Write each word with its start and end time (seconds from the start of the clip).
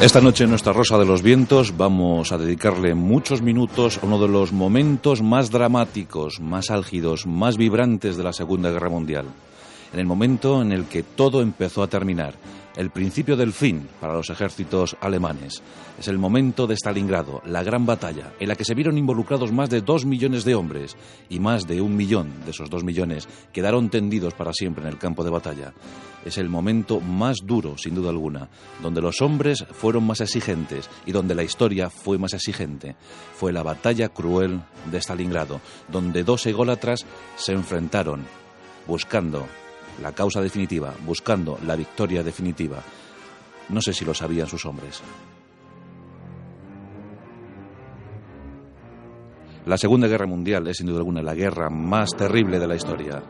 Esta 0.00 0.22
noche 0.22 0.44
en 0.44 0.50
nuestra 0.50 0.72
Rosa 0.72 0.96
de 0.96 1.04
los 1.04 1.20
Vientos 1.20 1.76
vamos 1.76 2.32
a 2.32 2.38
dedicarle 2.38 2.94
muchos 2.94 3.42
minutos 3.42 3.98
a 3.98 4.06
uno 4.06 4.18
de 4.18 4.28
los 4.28 4.50
momentos 4.50 5.20
más 5.20 5.50
dramáticos, 5.50 6.40
más 6.40 6.70
álgidos, 6.70 7.26
más 7.26 7.58
vibrantes 7.58 8.16
de 8.16 8.24
la 8.24 8.32
Segunda 8.32 8.70
Guerra 8.70 8.88
Mundial. 8.88 9.26
En 9.92 9.98
el 9.98 10.06
momento 10.06 10.62
en 10.62 10.72
el 10.72 10.84
que 10.84 11.02
todo 11.02 11.42
empezó 11.42 11.82
a 11.82 11.88
terminar, 11.88 12.34
el 12.76 12.90
principio 12.90 13.36
del 13.36 13.52
fin 13.52 13.88
para 14.00 14.14
los 14.14 14.30
ejércitos 14.30 14.96
alemanes. 15.00 15.62
Es 15.98 16.08
el 16.08 16.18
momento 16.18 16.66
de 16.66 16.76
Stalingrado, 16.76 17.42
la 17.44 17.62
gran 17.62 17.84
batalla, 17.84 18.32
en 18.38 18.48
la 18.48 18.54
que 18.54 18.64
se 18.64 18.74
vieron 18.74 18.96
involucrados 18.96 19.52
más 19.52 19.68
de 19.68 19.80
dos 19.80 20.06
millones 20.06 20.44
de 20.44 20.54
hombres 20.54 20.96
y 21.28 21.40
más 21.40 21.66
de 21.66 21.80
un 21.80 21.96
millón 21.96 22.30
de 22.44 22.52
esos 22.52 22.70
dos 22.70 22.84
millones 22.84 23.28
quedaron 23.52 23.90
tendidos 23.90 24.34
para 24.34 24.52
siempre 24.52 24.84
en 24.84 24.90
el 24.90 24.98
campo 24.98 25.24
de 25.24 25.30
batalla. 25.30 25.72
Es 26.24 26.38
el 26.38 26.48
momento 26.48 27.00
más 27.00 27.38
duro, 27.44 27.76
sin 27.76 27.94
duda 27.94 28.10
alguna, 28.10 28.48
donde 28.82 29.02
los 29.02 29.20
hombres 29.20 29.66
fueron 29.72 30.04
más 30.06 30.20
exigentes 30.20 30.88
y 31.04 31.12
donde 31.12 31.34
la 31.34 31.42
historia 31.42 31.90
fue 31.90 32.18
más 32.18 32.32
exigente. 32.32 32.94
Fue 33.34 33.52
la 33.52 33.62
batalla 33.62 34.08
cruel 34.08 34.62
de 34.90 34.98
Stalingrado, 34.98 35.60
donde 35.88 36.22
dos 36.22 36.46
ególatras 36.46 37.04
se 37.36 37.52
enfrentaron 37.52 38.24
buscando 38.86 39.46
la 40.02 40.12
causa 40.12 40.40
definitiva, 40.40 40.94
buscando 41.04 41.58
la 41.66 41.76
victoria 41.76 42.22
definitiva. 42.22 42.78
No 43.68 43.80
sé 43.80 43.92
si 43.92 44.04
lo 44.04 44.14
sabían 44.14 44.46
sus 44.46 44.64
hombres. 44.66 45.02
La 49.66 49.76
Segunda 49.76 50.08
Guerra 50.08 50.26
Mundial 50.26 50.66
es 50.68 50.78
sin 50.78 50.86
duda 50.86 50.98
alguna 50.98 51.22
la 51.22 51.34
guerra 51.34 51.68
más 51.70 52.10
terrible 52.16 52.58
de 52.58 52.66
la 52.66 52.76
historia. 52.76 53.22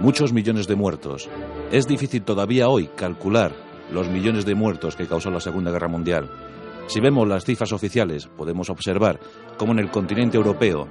Muchos 0.00 0.32
millones 0.32 0.66
de 0.66 0.76
muertos. 0.76 1.28
Es 1.70 1.86
difícil 1.86 2.22
todavía 2.22 2.68
hoy 2.68 2.88
calcular 2.88 3.52
los 3.90 4.08
millones 4.08 4.44
de 4.44 4.54
muertos 4.54 4.96
que 4.96 5.06
causó 5.06 5.30
la 5.30 5.40
Segunda 5.40 5.70
Guerra 5.70 5.88
Mundial. 5.88 6.28
Si 6.88 7.00
vemos 7.00 7.26
las 7.26 7.44
cifras 7.44 7.72
oficiales, 7.72 8.26
podemos 8.26 8.68
observar 8.68 9.20
cómo 9.56 9.72
en 9.72 9.78
el 9.78 9.90
continente 9.90 10.36
europeo 10.36 10.86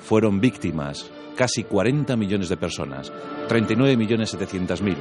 fueron 0.00 0.40
víctimas 0.40 1.10
casi 1.36 1.64
40 1.64 2.16
millones 2.16 2.48
de 2.48 2.56
personas, 2.56 3.12
39 3.48 3.96
millones 3.96 4.30
700 4.30 4.82
mil 4.82 4.96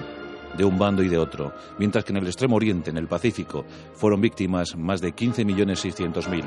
de 0.58 0.66
un 0.66 0.78
bando 0.78 1.04
y 1.04 1.10
de 1.10 1.18
otro, 1.18 1.54
mientras 1.78 2.04
que 2.04 2.12
en 2.12 2.18
el 2.18 2.28
extremo 2.28 2.56
oriente, 2.56 2.90
en 2.90 2.98
el 2.98 3.08
Pacífico, 3.08 3.66
fueron 3.94 4.22
víctimas 4.22 4.76
más 4.76 5.02
de 5.02 5.14
15 5.14 5.46
millones 5.46 5.80
600 5.80 6.28
mil. 6.30 6.46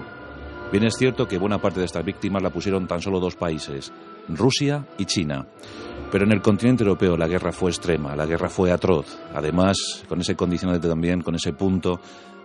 Bien 0.72 0.84
es 0.84 0.94
cierto 0.96 1.26
que 1.26 1.38
buena 1.38 1.60
parte 1.60 1.80
de 1.80 1.86
estas 1.86 2.04
víctimas 2.04 2.42
la 2.42 2.50
pusieron 2.50 2.86
tan 2.86 3.00
solo 3.00 3.20
dos 3.20 3.36
países, 3.36 3.92
Rusia 4.28 4.86
y 4.98 5.04
China. 5.04 5.46
Pero 6.10 6.24
en 6.24 6.32
el 6.32 6.42
continente 6.42 6.84
europeo 6.84 7.16
la 7.16 7.28
guerra 7.28 7.52
fue 7.52 7.70
extrema, 7.70 8.16
la 8.16 8.26
guerra 8.26 8.48
fue 8.48 8.72
atroz, 8.72 9.18
además 9.34 10.04
con 10.08 10.20
ese 10.20 10.34
condicionante 10.34 10.88
también, 10.88 11.20
con 11.20 11.34
ese 11.34 11.52
punto 11.52 12.00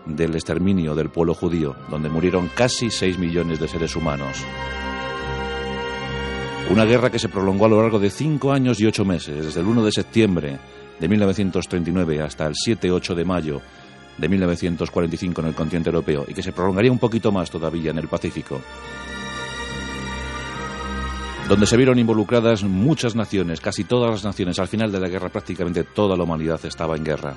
del 0.06 0.34
exterminio 0.36 0.96
del 0.96 1.10
pueblo 1.10 1.34
judío, 1.34 1.76
donde 1.90 2.10
murieron 2.10 2.50
casi 2.56 2.90
6 2.90 3.18
millones 3.20 3.60
de 3.60 3.68
seres 3.68 3.96
humanos. 3.96 4.46
Una 6.70 6.86
guerra 6.86 7.10
que 7.10 7.20
se 7.20 7.30
prolongó 7.30 7.66
a 7.66 7.70
lo 7.70 7.82
largo 7.82 8.00
de 8.00 8.10
cinco 8.10 8.52
años 8.52 8.80
y 8.80 8.86
ocho 8.86 9.04
meses, 9.04 9.46
desde 9.46 9.60
el 9.62 9.68
1 9.68 9.84
de 9.84 9.92
septiembre 9.92 10.60
de 11.00 11.08
1939 11.08 12.22
hasta 12.22 12.46
el 12.46 12.54
7-8 12.54 13.16
de 13.16 13.26
mayo 13.26 13.62
de 14.18 14.28
1945 14.28 15.42
en 15.42 15.48
el 15.48 15.56
continente 15.56 15.90
europeo 15.90 16.26
y 16.28 16.34
que 16.34 16.44
se 16.44 16.52
prolongaría 16.52 16.92
un 16.92 17.00
poquito 17.00 17.32
más 17.32 17.50
todavía 17.50 17.92
en 17.92 17.98
el 17.98 18.08
Pacífico, 18.08 18.62
donde 21.48 21.66
se 21.66 21.78
vieron 21.78 21.98
involucradas 21.98 22.64
muchas 22.64 23.16
naciones, 23.16 23.62
casi 23.62 23.84
todas 23.86 24.12
las 24.12 24.24
naciones. 24.24 24.60
Al 24.60 24.68
final 24.68 24.92
de 24.92 25.00
la 25.00 25.08
guerra 25.08 25.30
prácticamente 25.30 25.84
toda 25.84 26.16
la 26.16 26.24
humanidad 26.24 26.64
estaba 26.66 26.96
en 26.96 27.04
guerra. 27.04 27.34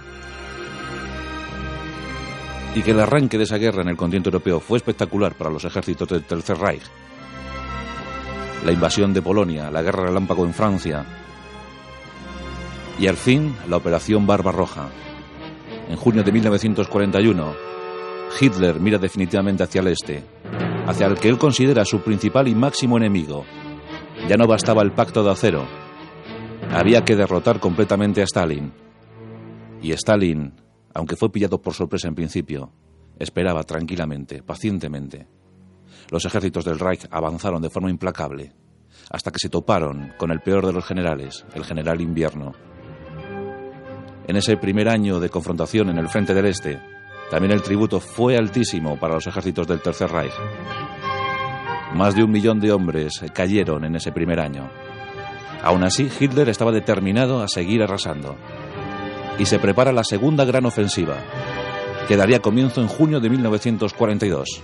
Y 2.74 2.82
que 2.82 2.90
el 2.90 3.00
arranque 3.00 3.38
de 3.38 3.44
esa 3.44 3.58
guerra 3.58 3.82
en 3.82 3.88
el 3.88 3.96
continente 3.96 4.28
europeo 4.28 4.60
fue 4.60 4.78
espectacular 4.78 5.34
para 5.34 5.50
los 5.50 5.64
ejércitos 5.64 6.08
del 6.08 6.24
Tercer 6.24 6.58
Reich 6.58 6.82
la 8.64 8.72
invasión 8.72 9.12
de 9.12 9.22
Polonia, 9.22 9.70
la 9.70 9.82
guerra 9.82 10.06
relámpago 10.06 10.44
en 10.44 10.54
Francia 10.54 11.04
y 12.98 13.06
al 13.08 13.16
fin 13.16 13.54
la 13.68 13.76
operación 13.76 14.26
Barbarroja. 14.26 14.88
En 15.88 15.96
junio 15.96 16.22
de 16.22 16.30
1941, 16.30 17.54
Hitler 18.40 18.78
mira 18.78 18.98
definitivamente 18.98 19.64
hacia 19.64 19.80
el 19.80 19.88
este, 19.88 20.22
hacia 20.86 21.06
el 21.06 21.18
que 21.18 21.28
él 21.28 21.38
considera 21.38 21.84
su 21.84 22.00
principal 22.00 22.46
y 22.46 22.54
máximo 22.54 22.96
enemigo. 22.96 23.44
Ya 24.28 24.36
no 24.36 24.46
bastaba 24.46 24.82
el 24.82 24.92
pacto 24.92 25.24
de 25.24 25.32
acero, 25.32 25.64
había 26.70 27.04
que 27.04 27.16
derrotar 27.16 27.58
completamente 27.58 28.20
a 28.20 28.24
Stalin. 28.24 28.72
Y 29.82 29.90
Stalin, 29.92 30.54
aunque 30.94 31.16
fue 31.16 31.32
pillado 31.32 31.60
por 31.60 31.74
sorpresa 31.74 32.06
en 32.06 32.14
principio, 32.14 32.72
esperaba 33.18 33.64
tranquilamente, 33.64 34.42
pacientemente 34.42 35.26
los 36.12 36.26
ejércitos 36.26 36.66
del 36.66 36.78
Reich 36.78 37.06
avanzaron 37.10 37.62
de 37.62 37.70
forma 37.70 37.88
implacable, 37.88 38.52
hasta 39.10 39.30
que 39.30 39.38
se 39.38 39.48
toparon 39.48 40.12
con 40.18 40.30
el 40.30 40.40
peor 40.40 40.66
de 40.66 40.74
los 40.74 40.84
generales, 40.84 41.46
el 41.54 41.64
general 41.64 42.02
invierno. 42.02 42.52
En 44.28 44.36
ese 44.36 44.58
primer 44.58 44.90
año 44.90 45.20
de 45.20 45.30
confrontación 45.30 45.88
en 45.88 45.96
el 45.96 46.08
frente 46.08 46.34
del 46.34 46.44
Este, 46.44 46.78
también 47.30 47.54
el 47.54 47.62
tributo 47.62 47.98
fue 47.98 48.36
altísimo 48.36 49.00
para 49.00 49.14
los 49.14 49.26
ejércitos 49.26 49.66
del 49.66 49.80
Tercer 49.80 50.10
Reich. 50.10 50.34
Más 51.94 52.14
de 52.14 52.22
un 52.24 52.30
millón 52.30 52.60
de 52.60 52.72
hombres 52.72 53.24
cayeron 53.32 53.86
en 53.86 53.96
ese 53.96 54.12
primer 54.12 54.38
año. 54.38 54.70
Aún 55.62 55.82
así, 55.82 56.10
Hitler 56.20 56.50
estaba 56.50 56.72
determinado 56.72 57.40
a 57.40 57.48
seguir 57.48 57.82
arrasando. 57.82 58.36
Y 59.38 59.46
se 59.46 59.58
prepara 59.58 59.92
la 59.92 60.04
segunda 60.04 60.44
gran 60.44 60.66
ofensiva, 60.66 61.16
que 62.06 62.18
daría 62.18 62.40
comienzo 62.40 62.82
en 62.82 62.88
junio 62.88 63.18
de 63.18 63.30
1942. 63.30 64.62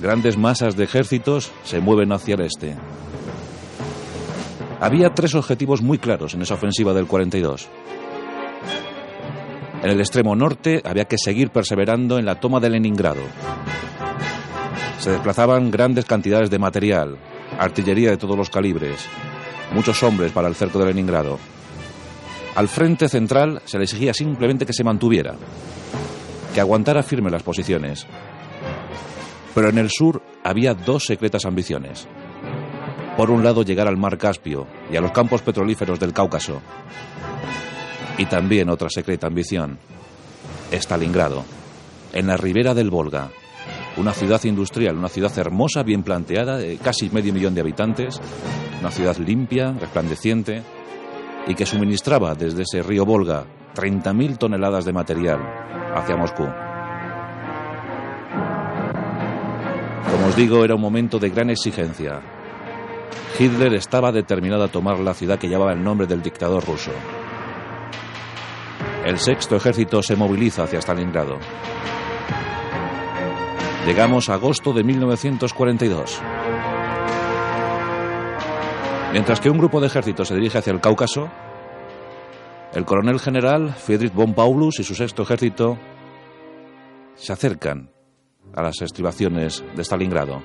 Grandes 0.00 0.36
masas 0.36 0.76
de 0.76 0.84
ejércitos 0.84 1.50
se 1.64 1.80
mueven 1.80 2.12
hacia 2.12 2.34
el 2.34 2.42
este. 2.42 2.76
Había 4.80 5.14
tres 5.14 5.34
objetivos 5.34 5.82
muy 5.82 5.98
claros 5.98 6.34
en 6.34 6.42
esa 6.42 6.54
ofensiva 6.54 6.92
del 6.92 7.06
42. 7.06 7.68
En 9.82 9.90
el 9.90 10.00
extremo 10.00 10.34
norte 10.34 10.82
había 10.84 11.04
que 11.04 11.18
seguir 11.18 11.50
perseverando 11.50 12.18
en 12.18 12.26
la 12.26 12.40
toma 12.40 12.60
de 12.60 12.70
Leningrado. 12.70 13.22
Se 14.98 15.10
desplazaban 15.10 15.70
grandes 15.70 16.06
cantidades 16.06 16.50
de 16.50 16.58
material, 16.58 17.18
artillería 17.58 18.10
de 18.10 18.16
todos 18.16 18.36
los 18.36 18.50
calibres, 18.50 19.06
muchos 19.72 20.02
hombres 20.02 20.32
para 20.32 20.48
el 20.48 20.54
cerco 20.54 20.78
de 20.78 20.86
Leningrado. 20.86 21.38
Al 22.54 22.68
frente 22.68 23.08
central 23.08 23.62
se 23.64 23.78
le 23.78 23.84
exigía 23.84 24.14
simplemente 24.14 24.64
que 24.64 24.72
se 24.72 24.84
mantuviera, 24.84 25.34
que 26.54 26.60
aguantara 26.60 27.02
firme 27.02 27.30
las 27.30 27.42
posiciones, 27.42 28.06
pero 29.54 29.68
en 29.68 29.78
el 29.78 29.90
sur 29.90 30.22
había 30.42 30.74
dos 30.74 31.04
secretas 31.04 31.44
ambiciones. 31.44 32.08
Por 33.16 33.30
un 33.30 33.44
lado, 33.44 33.62
llegar 33.62 33.86
al 33.86 33.96
mar 33.96 34.18
Caspio 34.18 34.66
y 34.90 34.96
a 34.96 35.00
los 35.00 35.12
campos 35.12 35.42
petrolíferos 35.42 36.00
del 36.00 36.12
Cáucaso. 36.12 36.60
Y 38.18 38.26
también 38.26 38.68
otra 38.68 38.88
secreta 38.90 39.28
ambición, 39.28 39.78
Stalingrado, 40.72 41.44
en 42.12 42.26
la 42.26 42.36
ribera 42.36 42.74
del 42.74 42.90
Volga. 42.90 43.30
Una 43.96 44.12
ciudad 44.12 44.42
industrial, 44.44 44.96
una 44.96 45.08
ciudad 45.08 45.36
hermosa, 45.38 45.84
bien 45.84 46.02
planteada, 46.02 46.56
de 46.56 46.76
casi 46.78 47.08
medio 47.10 47.32
millón 47.32 47.54
de 47.54 47.60
habitantes, 47.60 48.20
una 48.80 48.90
ciudad 48.90 49.16
limpia, 49.18 49.72
resplandeciente, 49.72 50.62
y 51.46 51.54
que 51.54 51.66
suministraba 51.66 52.34
desde 52.34 52.62
ese 52.62 52.82
río 52.82 53.04
Volga 53.04 53.44
30.000 53.76 54.38
toneladas 54.38 54.84
de 54.84 54.92
material 54.92 55.40
hacia 55.94 56.16
Moscú. 56.16 56.48
Como 60.24 60.32
os 60.32 60.38
digo, 60.38 60.64
era 60.64 60.74
un 60.74 60.80
momento 60.80 61.18
de 61.18 61.28
gran 61.28 61.50
exigencia. 61.50 62.22
Hitler 63.38 63.74
estaba 63.74 64.10
determinado 64.10 64.64
a 64.64 64.68
tomar 64.68 64.98
la 64.98 65.12
ciudad 65.12 65.38
que 65.38 65.50
llevaba 65.50 65.74
el 65.74 65.84
nombre 65.84 66.06
del 66.06 66.22
dictador 66.22 66.64
ruso. 66.64 66.92
El 69.04 69.18
sexto 69.18 69.54
ejército 69.54 70.02
se 70.02 70.16
moviliza 70.16 70.62
hacia 70.62 70.78
Stalingrado. 70.78 71.36
Llegamos 73.86 74.30
a 74.30 74.34
agosto 74.34 74.72
de 74.72 74.82
1942. 74.82 76.22
Mientras 79.12 79.40
que 79.40 79.50
un 79.50 79.58
grupo 79.58 79.78
de 79.78 79.88
ejércitos 79.88 80.28
se 80.28 80.36
dirige 80.36 80.56
hacia 80.56 80.72
el 80.72 80.80
Cáucaso, 80.80 81.28
el 82.72 82.86
coronel 82.86 83.20
general 83.20 83.74
Friedrich 83.74 84.14
von 84.14 84.32
Paulus 84.32 84.80
y 84.80 84.84
su 84.84 84.94
sexto 84.94 85.24
ejército 85.24 85.76
se 87.14 87.34
acercan 87.34 87.93
a 88.56 88.62
las 88.62 88.80
estribaciones 88.82 89.64
de 89.74 89.84
Stalingrado. 89.84 90.42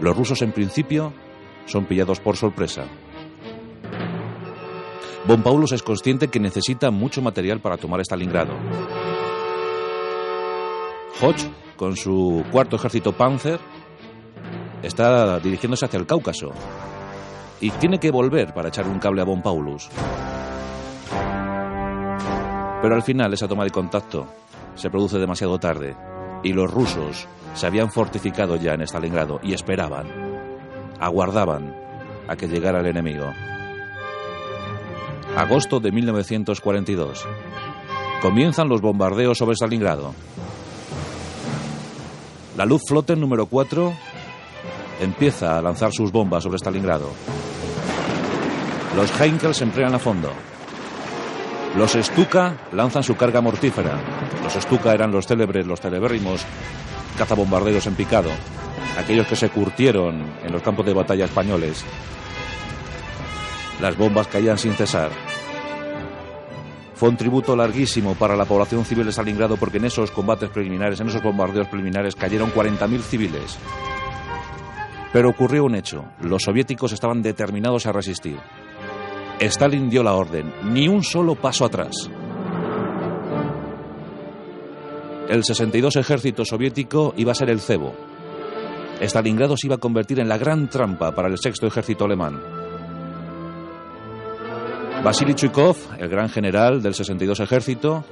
Los 0.00 0.16
rusos 0.16 0.42
en 0.42 0.52
principio 0.52 1.12
son 1.66 1.86
pillados 1.86 2.20
por 2.20 2.36
sorpresa. 2.36 2.84
Von 5.26 5.42
Paulus 5.42 5.72
es 5.72 5.82
consciente 5.82 6.28
que 6.28 6.40
necesita 6.40 6.90
mucho 6.90 7.20
material 7.20 7.60
para 7.60 7.76
tomar 7.76 8.00
Stalingrado. 8.00 8.54
Hodge, 11.20 11.50
con 11.76 11.96
su 11.96 12.44
cuarto 12.50 12.76
ejército 12.76 13.12
Panzer, 13.12 13.58
está 14.82 15.38
dirigiéndose 15.40 15.84
hacia 15.84 15.98
el 15.98 16.06
Cáucaso 16.06 16.52
y 17.60 17.70
tiene 17.72 17.98
que 17.98 18.10
volver 18.10 18.54
para 18.54 18.68
echar 18.68 18.86
un 18.86 19.00
cable 19.00 19.20
a 19.20 19.24
Von 19.24 19.42
Paulus. 19.42 19.90
Pero 22.80 22.94
al 22.94 23.02
final 23.02 23.32
esa 23.34 23.48
toma 23.48 23.64
de 23.64 23.70
contacto 23.70 24.28
se 24.76 24.88
produce 24.88 25.18
demasiado 25.18 25.58
tarde 25.58 25.96
y 26.42 26.52
los 26.52 26.70
rusos 26.70 27.26
se 27.54 27.66
habían 27.66 27.90
fortificado 27.90 28.56
ya 28.56 28.74
en 28.74 28.82
Stalingrado 28.82 29.40
y 29.42 29.54
esperaban, 29.54 30.06
aguardaban 31.00 31.74
a 32.28 32.36
que 32.36 32.46
llegara 32.46 32.80
el 32.80 32.86
enemigo. 32.86 33.32
Agosto 35.36 35.80
de 35.80 35.92
1942. 35.92 37.26
Comienzan 38.22 38.68
los 38.68 38.80
bombardeos 38.80 39.38
sobre 39.38 39.54
Stalingrado. 39.54 40.14
La 42.56 42.66
Luftflotte 42.66 43.16
número 43.16 43.46
4 43.46 43.92
empieza 45.00 45.56
a 45.56 45.62
lanzar 45.62 45.92
sus 45.92 46.10
bombas 46.10 46.42
sobre 46.42 46.58
Stalingrado. 46.58 47.10
Los 48.96 49.20
Heinkel 49.20 49.54
se 49.54 49.64
emplean 49.64 49.94
a 49.94 49.98
fondo. 49.98 50.32
Los 51.76 51.92
Stuka 51.92 52.54
lanzan 52.72 53.02
su 53.02 53.16
carga 53.16 53.40
mortífera. 53.40 53.98
Los 54.42 54.54
Stuka 54.54 54.92
eran 54.92 55.12
los 55.12 55.26
célebres, 55.26 55.66
los 55.66 55.80
celebérrimos 55.80 56.44
cazabombarderos 57.16 57.86
en 57.86 57.94
picado, 57.94 58.30
aquellos 58.98 59.26
que 59.26 59.36
se 59.36 59.50
curtieron 59.50 60.22
en 60.42 60.52
los 60.52 60.62
campos 60.62 60.86
de 60.86 60.94
batalla 60.94 61.26
españoles. 61.26 61.84
Las 63.80 63.96
bombas 63.96 64.26
caían 64.26 64.58
sin 64.58 64.72
cesar. 64.72 65.10
Fue 66.94 67.08
un 67.08 67.16
tributo 67.16 67.54
larguísimo 67.54 68.14
para 68.14 68.34
la 68.34 68.44
población 68.44 68.84
civil 68.84 69.04
de 69.06 69.12
Stalingrado 69.12 69.56
porque 69.56 69.76
en 69.76 69.84
esos 69.84 70.10
combates 70.10 70.50
preliminares, 70.50 70.98
en 70.98 71.08
esos 71.08 71.22
bombardeos 71.22 71.68
preliminares, 71.68 72.16
cayeron 72.16 72.52
40.000 72.52 73.00
civiles. 73.02 73.56
Pero 75.12 75.30
ocurrió 75.30 75.64
un 75.64 75.76
hecho. 75.76 76.06
Los 76.20 76.42
soviéticos 76.42 76.92
estaban 76.92 77.22
determinados 77.22 77.86
a 77.86 77.92
resistir. 77.92 78.38
Stalin 79.40 79.88
dio 79.88 80.02
la 80.02 80.14
orden. 80.14 80.52
Ni 80.64 80.88
un 80.88 81.02
solo 81.02 81.34
paso 81.34 81.64
atrás. 81.64 82.10
El 85.28 85.44
62 85.44 85.96
ejército 85.96 86.44
soviético 86.44 87.14
iba 87.16 87.32
a 87.32 87.34
ser 87.34 87.50
el 87.50 87.60
cebo. 87.60 87.94
Stalingrado 89.00 89.56
se 89.56 89.68
iba 89.68 89.76
a 89.76 89.78
convertir 89.78 90.18
en 90.18 90.28
la 90.28 90.38
gran 90.38 90.68
trampa 90.68 91.12
para 91.12 91.28
el 91.28 91.38
sexto 91.38 91.66
ejército 91.66 92.04
alemán. 92.04 92.40
Vasily 95.04 95.34
Chuikov, 95.34 95.76
el 95.98 96.08
gran 96.08 96.28
general 96.28 96.82
del 96.82 96.94
62 96.94 97.38
ejército, 97.40 98.04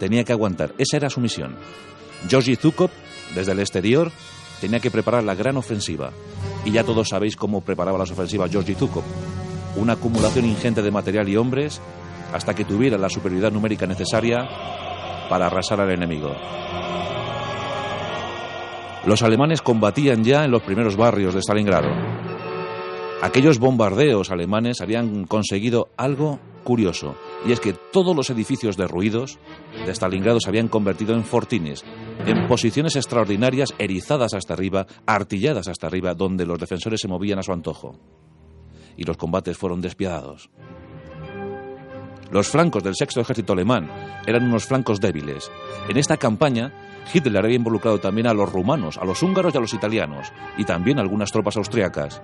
tenía 0.00 0.24
que 0.24 0.32
aguantar. 0.32 0.72
Esa 0.78 0.96
era 0.96 1.10
su 1.10 1.20
misión. 1.20 1.54
Georgi 2.28 2.56
Zukov, 2.56 2.90
desde 3.34 3.52
el 3.52 3.60
exterior, 3.60 4.10
tenía 4.60 4.80
que 4.80 4.90
preparar 4.90 5.22
la 5.22 5.36
gran 5.36 5.56
ofensiva. 5.56 6.10
Y 6.64 6.72
ya 6.72 6.82
todos 6.82 7.08
sabéis 7.08 7.36
cómo 7.36 7.60
preparaba 7.60 7.98
las 7.98 8.10
ofensivas 8.10 8.50
Georgi 8.50 8.74
Zukov. 8.74 9.04
Una 9.76 9.94
acumulación 9.94 10.44
ingente 10.44 10.82
de 10.82 10.90
material 10.90 11.28
y 11.28 11.36
hombres 11.36 11.80
hasta 12.32 12.54
que 12.54 12.64
tuviera 12.64 12.98
la 12.98 13.08
superioridad 13.08 13.52
numérica 13.52 13.86
necesaria 13.86 14.48
para 15.28 15.46
arrasar 15.46 15.80
al 15.80 15.90
enemigo. 15.90 16.34
Los 19.06 19.22
alemanes 19.22 19.62
combatían 19.62 20.22
ya 20.22 20.44
en 20.44 20.50
los 20.50 20.62
primeros 20.62 20.96
barrios 20.96 21.34
de 21.34 21.42
Stalingrado. 21.42 21.90
Aquellos 23.20 23.58
bombardeos 23.58 24.30
alemanes 24.30 24.80
habían 24.80 25.24
conseguido 25.24 25.88
algo 25.96 26.38
curioso, 26.62 27.16
y 27.44 27.52
es 27.52 27.60
que 27.60 27.72
todos 27.72 28.14
los 28.14 28.30
edificios 28.30 28.76
derruidos 28.76 29.38
de 29.84 29.92
Stalingrado 29.92 30.38
se 30.40 30.48
habían 30.48 30.68
convertido 30.68 31.14
en 31.14 31.24
fortines, 31.24 31.84
en 32.26 32.46
posiciones 32.46 32.94
extraordinarias 32.94 33.74
erizadas 33.78 34.34
hasta 34.34 34.54
arriba, 34.54 34.86
artilladas 35.06 35.66
hasta 35.68 35.88
arriba, 35.88 36.14
donde 36.14 36.46
los 36.46 36.58
defensores 36.58 37.00
se 37.00 37.08
movían 37.08 37.38
a 37.40 37.42
su 37.42 37.52
antojo. 37.52 37.98
Y 38.96 39.04
los 39.04 39.16
combates 39.16 39.56
fueron 39.56 39.80
despiadados. 39.80 40.50
Los 42.30 42.48
flancos 42.48 42.82
del 42.82 42.94
sexto 42.94 43.20
ejército 43.20 43.52
alemán 43.52 43.90
eran 44.26 44.44
unos 44.44 44.64
flancos 44.64 45.00
débiles. 45.00 45.50
En 45.88 45.98
esta 45.98 46.16
campaña, 46.16 46.72
Hitler 47.12 47.44
había 47.44 47.56
involucrado 47.56 48.00
también 48.00 48.26
a 48.26 48.34
los 48.34 48.50
rumanos, 48.50 48.96
a 48.96 49.04
los 49.04 49.22
húngaros 49.22 49.54
y 49.54 49.58
a 49.58 49.60
los 49.60 49.74
italianos, 49.74 50.32
y 50.56 50.64
también 50.64 50.98
a 50.98 51.02
algunas 51.02 51.30
tropas 51.30 51.56
austriacas 51.56 52.22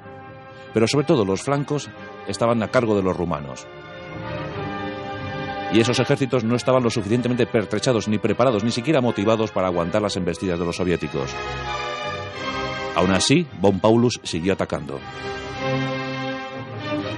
pero 0.72 0.86
sobre 0.86 1.06
todo 1.06 1.24
los 1.24 1.42
flancos 1.42 1.88
estaban 2.26 2.62
a 2.62 2.68
cargo 2.68 2.96
de 2.96 3.02
los 3.02 3.16
rumanos. 3.16 3.66
Y 5.72 5.80
esos 5.80 5.98
ejércitos 5.98 6.44
no 6.44 6.56
estaban 6.56 6.82
lo 6.82 6.90
suficientemente 6.90 7.46
pertrechados, 7.46 8.08
ni 8.08 8.18
preparados, 8.18 8.64
ni 8.64 8.70
siquiera 8.70 9.00
motivados 9.00 9.50
para 9.50 9.66
aguantar 9.66 10.00
las 10.00 10.16
embestidas 10.16 10.58
de 10.58 10.64
los 10.64 10.76
soviéticos. 10.76 11.30
Aún 12.96 13.10
así, 13.10 13.46
von 13.60 13.78
Paulus 13.78 14.18
siguió 14.22 14.54
atacando. 14.54 14.98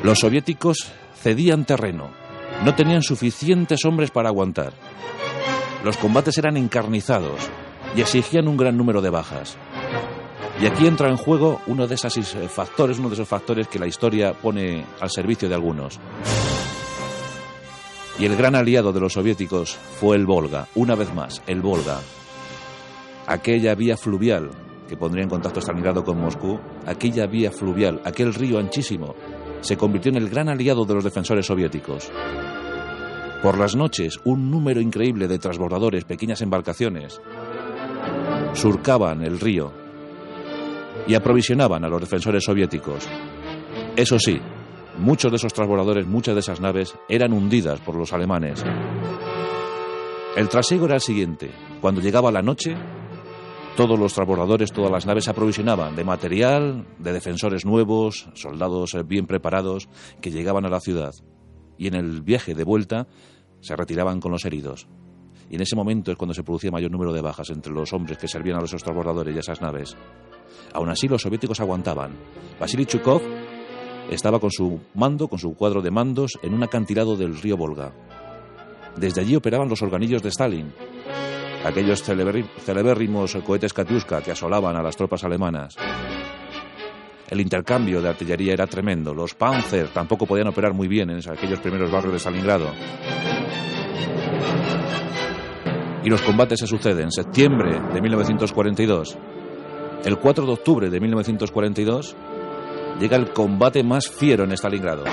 Los 0.02 0.20
soviéticos 0.20 0.90
cedían 1.14 1.66
terreno, 1.66 2.10
no 2.64 2.74
tenían 2.74 3.02
suficientes 3.02 3.84
hombres 3.84 4.10
para 4.10 4.30
aguantar. 4.30 4.72
Los 5.84 5.98
combates 5.98 6.38
eran 6.38 6.56
encarnizados 6.56 7.50
y 7.94 8.00
exigían 8.00 8.48
un 8.48 8.56
gran 8.56 8.78
número 8.78 9.02
de 9.02 9.10
bajas. 9.10 9.58
Y 10.58 10.66
aquí 10.66 10.86
entra 10.86 11.08
en 11.10 11.16
juego 11.16 11.60
uno 11.66 11.86
de 11.86 11.96
esos 11.96 12.14
factores, 12.48 12.98
uno 12.98 13.08
de 13.08 13.14
esos 13.14 13.28
factores 13.28 13.68
que 13.68 13.78
la 13.78 13.86
historia 13.86 14.32
pone 14.32 14.86
al 15.00 15.10
servicio 15.10 15.48
de 15.48 15.54
algunos. 15.54 16.00
Y 18.18 18.24
el 18.24 18.36
gran 18.36 18.54
aliado 18.54 18.92
de 18.92 19.00
los 19.00 19.14
soviéticos 19.14 19.78
fue 20.00 20.16
el 20.16 20.24
Volga, 20.24 20.66
una 20.74 20.94
vez 20.94 21.12
más, 21.14 21.42
el 21.46 21.60
Volga. 21.60 22.00
Aquella 23.26 23.74
vía 23.74 23.96
fluvial 23.96 24.50
que 24.90 24.96
pondría 24.96 25.22
en 25.22 25.30
contacto 25.30 25.60
Stalingrado 25.60 26.02
con 26.02 26.20
Moscú, 26.20 26.58
aquella 26.84 27.26
vía 27.26 27.52
fluvial, 27.52 28.02
aquel 28.04 28.34
río 28.34 28.58
anchísimo, 28.58 29.14
se 29.60 29.76
convirtió 29.76 30.10
en 30.10 30.16
el 30.16 30.28
gran 30.28 30.48
aliado 30.48 30.84
de 30.84 30.94
los 30.94 31.04
defensores 31.04 31.46
soviéticos. 31.46 32.10
Por 33.42 33.58
las 33.58 33.74
noches, 33.74 34.18
un 34.24 34.50
número 34.50 34.80
increíble 34.80 35.26
de 35.26 35.38
transbordadores, 35.38 36.04
pequeñas 36.04 36.42
embarcaciones, 36.42 37.20
surcaban 38.52 39.22
el 39.22 39.40
río 39.40 39.72
y 41.06 41.14
aprovisionaban 41.14 41.84
a 41.84 41.88
los 41.88 42.00
defensores 42.00 42.44
soviéticos. 42.44 43.08
Eso 43.96 44.18
sí, 44.18 44.40
muchos 44.98 45.30
de 45.30 45.36
esos 45.36 45.52
transbordadores, 45.52 46.06
muchas 46.06 46.34
de 46.34 46.40
esas 46.40 46.60
naves 46.60 46.94
eran 47.08 47.32
hundidas 47.32 47.80
por 47.80 47.94
los 47.94 48.12
alemanes. 48.12 48.62
El 50.36 50.48
trasiego 50.48 50.86
era 50.86 50.96
el 50.96 51.00
siguiente. 51.00 51.50
Cuando 51.80 52.00
llegaba 52.00 52.30
la 52.30 52.42
noche, 52.42 52.76
todos 53.76 53.98
los 53.98 54.12
transbordadores, 54.12 54.72
todas 54.72 54.90
las 54.90 55.06
naves 55.06 55.28
aprovisionaban 55.28 55.96
de 55.96 56.04
material, 56.04 56.86
de 56.98 57.12
defensores 57.12 57.64
nuevos, 57.64 58.28
soldados 58.34 58.94
eh, 58.94 59.02
bien 59.02 59.26
preparados 59.26 59.88
que 60.20 60.30
llegaban 60.30 60.66
a 60.66 60.68
la 60.68 60.80
ciudad. 60.80 61.14
Y 61.78 61.86
en 61.86 61.94
el 61.94 62.22
viaje 62.22 62.54
de 62.54 62.64
vuelta 62.64 63.06
se 63.60 63.76
retiraban 63.76 64.20
con 64.20 64.32
los 64.32 64.44
heridos. 64.44 64.86
Y 65.48 65.56
en 65.56 65.62
ese 65.62 65.76
momento 65.76 66.12
es 66.12 66.16
cuando 66.16 66.34
se 66.34 66.42
producía 66.42 66.70
mayor 66.70 66.90
número 66.90 67.12
de 67.12 67.22
bajas 67.22 67.50
entre 67.50 67.72
los 67.72 67.92
hombres 67.92 68.18
que 68.18 68.28
servían 68.28 68.58
a 68.58 68.60
los 68.60 68.70
transbordadores 68.70 69.34
y 69.34 69.38
a 69.38 69.40
esas 69.40 69.60
naves. 69.60 69.96
Aún 70.72 70.90
así, 70.90 71.08
los 71.08 71.22
soviéticos 71.22 71.60
aguantaban. 71.60 72.12
Vasily 72.58 72.86
Chukov 72.86 73.22
estaba 74.10 74.38
con 74.38 74.50
su 74.50 74.80
mando, 74.94 75.28
con 75.28 75.38
su 75.38 75.54
cuadro 75.54 75.82
de 75.82 75.90
mandos, 75.90 76.38
en 76.42 76.54
un 76.54 76.62
acantilado 76.62 77.16
del 77.16 77.40
río 77.40 77.56
Volga. 77.56 77.92
Desde 78.96 79.20
allí 79.20 79.36
operaban 79.36 79.68
los 79.68 79.82
organillos 79.82 80.22
de 80.22 80.28
Stalin, 80.28 80.72
aquellos 81.64 82.02
celebérrimos 82.02 83.36
cohetes 83.44 83.72
Katyuska 83.72 84.22
que 84.22 84.32
asolaban 84.32 84.76
a 84.76 84.82
las 84.82 84.96
tropas 84.96 85.24
alemanas. 85.24 85.76
El 87.28 87.40
intercambio 87.40 88.02
de 88.02 88.08
artillería 88.08 88.52
era 88.52 88.66
tremendo. 88.66 89.14
Los 89.14 89.34
Panzer 89.34 89.88
tampoco 89.88 90.26
podían 90.26 90.48
operar 90.48 90.74
muy 90.74 90.88
bien 90.88 91.10
en 91.10 91.18
aquellos 91.30 91.60
primeros 91.60 91.90
barrios 91.90 92.14
de 92.14 92.18
Stalingrado. 92.18 92.72
Y 96.02 96.08
los 96.08 96.22
combates 96.22 96.58
se 96.58 96.66
suceden. 96.66 97.04
En 97.04 97.12
septiembre 97.12 97.80
de 97.92 98.00
1942, 98.00 99.16
el 100.04 100.18
4 100.18 100.46
de 100.46 100.52
octubre 100.52 100.90
de 100.90 100.98
1942 100.98 102.16
llega 102.98 103.16
el 103.16 103.32
combate 103.32 103.84
más 103.84 104.08
fiero 104.08 104.42
en 104.42 104.52
Stalingrado. 104.52 105.04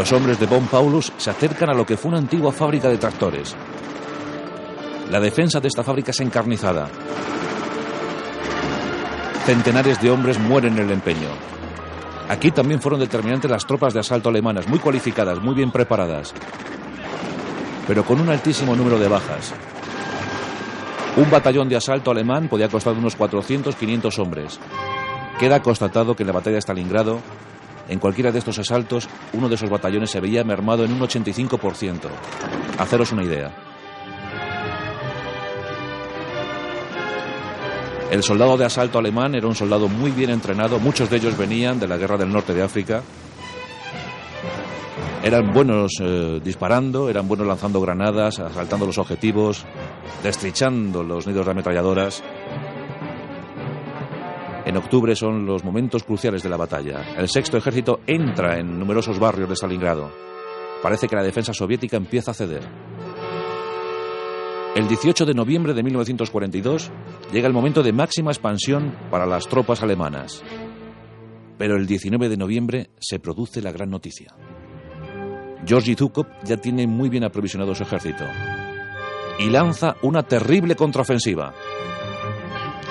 Los 0.00 0.12
hombres 0.12 0.40
de 0.40 0.46
Von 0.46 0.66
Paulus 0.66 1.12
se 1.18 1.28
acercan 1.28 1.68
a 1.68 1.74
lo 1.74 1.84
que 1.84 1.98
fue 1.98 2.08
una 2.08 2.16
antigua 2.16 2.52
fábrica 2.52 2.88
de 2.88 2.96
tractores. 2.96 3.54
La 5.10 5.20
defensa 5.20 5.60
de 5.60 5.68
esta 5.68 5.84
fábrica 5.84 6.10
es 6.10 6.20
encarnizada. 6.20 6.88
Centenares 9.44 10.00
de 10.00 10.10
hombres 10.10 10.38
mueren 10.38 10.78
en 10.78 10.84
el 10.84 10.92
empeño. 10.92 11.28
Aquí 12.30 12.50
también 12.50 12.80
fueron 12.80 12.98
determinantes 12.98 13.50
las 13.50 13.66
tropas 13.66 13.92
de 13.92 14.00
asalto 14.00 14.30
alemanas, 14.30 14.66
muy 14.68 14.78
cualificadas, 14.78 15.38
muy 15.42 15.54
bien 15.54 15.70
preparadas, 15.70 16.32
pero 17.86 18.02
con 18.02 18.22
un 18.22 18.30
altísimo 18.30 18.74
número 18.74 18.98
de 18.98 19.08
bajas. 19.08 19.52
Un 21.18 21.30
batallón 21.30 21.68
de 21.68 21.76
asalto 21.76 22.10
alemán 22.10 22.48
podía 22.48 22.70
costar 22.70 22.94
unos 22.94 23.18
400-500 23.18 24.18
hombres. 24.18 24.60
Queda 25.38 25.60
constatado 25.60 26.16
que 26.16 26.22
en 26.22 26.28
la 26.28 26.32
batalla 26.32 26.54
de 26.54 26.62
Stalingrado, 26.62 27.20
en 27.90 27.98
cualquiera 27.98 28.32
de 28.32 28.38
estos 28.38 28.58
asaltos, 28.58 29.08
uno 29.32 29.48
de 29.48 29.56
esos 29.56 29.68
batallones 29.68 30.10
se 30.10 30.20
veía 30.20 30.44
mermado 30.44 30.84
en 30.84 30.92
un 30.92 31.00
85%. 31.00 32.08
Haceros 32.78 33.12
una 33.12 33.24
idea. 33.24 33.52
El 38.10 38.22
soldado 38.22 38.56
de 38.56 38.64
asalto 38.64 38.98
alemán 38.98 39.34
era 39.34 39.46
un 39.46 39.54
soldado 39.54 39.88
muy 39.88 40.10
bien 40.10 40.30
entrenado, 40.30 40.78
muchos 40.78 41.10
de 41.10 41.16
ellos 41.16 41.36
venían 41.36 41.78
de 41.78 41.86
la 41.86 41.96
guerra 41.96 42.16
del 42.16 42.32
norte 42.32 42.54
de 42.54 42.62
África. 42.62 43.02
Eran 45.22 45.52
buenos 45.52 45.92
eh, 46.00 46.40
disparando, 46.42 47.10
eran 47.10 47.28
buenos 47.28 47.46
lanzando 47.46 47.80
granadas, 47.80 48.38
asaltando 48.38 48.86
los 48.86 48.98
objetivos, 48.98 49.66
destrichando 50.22 51.02
los 51.02 51.26
nidos 51.26 51.44
de 51.44 51.52
ametralladoras. 51.52 52.22
En 54.70 54.76
octubre 54.76 55.16
son 55.16 55.46
los 55.46 55.64
momentos 55.64 56.04
cruciales 56.04 56.44
de 56.44 56.48
la 56.48 56.56
batalla. 56.56 57.16
El 57.18 57.28
sexto 57.28 57.56
ejército 57.56 58.02
entra 58.06 58.56
en 58.60 58.78
numerosos 58.78 59.18
barrios 59.18 59.48
de 59.48 59.56
Stalingrado. 59.56 60.12
Parece 60.80 61.08
que 61.08 61.16
la 61.16 61.24
defensa 61.24 61.52
soviética 61.52 61.96
empieza 61.96 62.30
a 62.30 62.34
ceder. 62.34 62.62
El 64.76 64.86
18 64.86 65.26
de 65.26 65.34
noviembre 65.34 65.74
de 65.74 65.82
1942 65.82 66.92
llega 67.32 67.48
el 67.48 67.52
momento 67.52 67.82
de 67.82 67.92
máxima 67.92 68.30
expansión 68.30 68.94
para 69.10 69.26
las 69.26 69.48
tropas 69.48 69.82
alemanas. 69.82 70.40
Pero 71.58 71.74
el 71.74 71.88
19 71.88 72.28
de 72.28 72.36
noviembre 72.36 72.90
se 73.00 73.18
produce 73.18 73.60
la 73.60 73.72
gran 73.72 73.90
noticia. 73.90 74.36
Georgi 75.66 75.96
Zhukov 75.96 76.28
ya 76.44 76.58
tiene 76.58 76.86
muy 76.86 77.08
bien 77.08 77.24
aprovisionado 77.24 77.74
su 77.74 77.82
ejército 77.82 78.24
y 79.40 79.50
lanza 79.50 79.96
una 80.02 80.22
terrible 80.22 80.76
contraofensiva. 80.76 81.54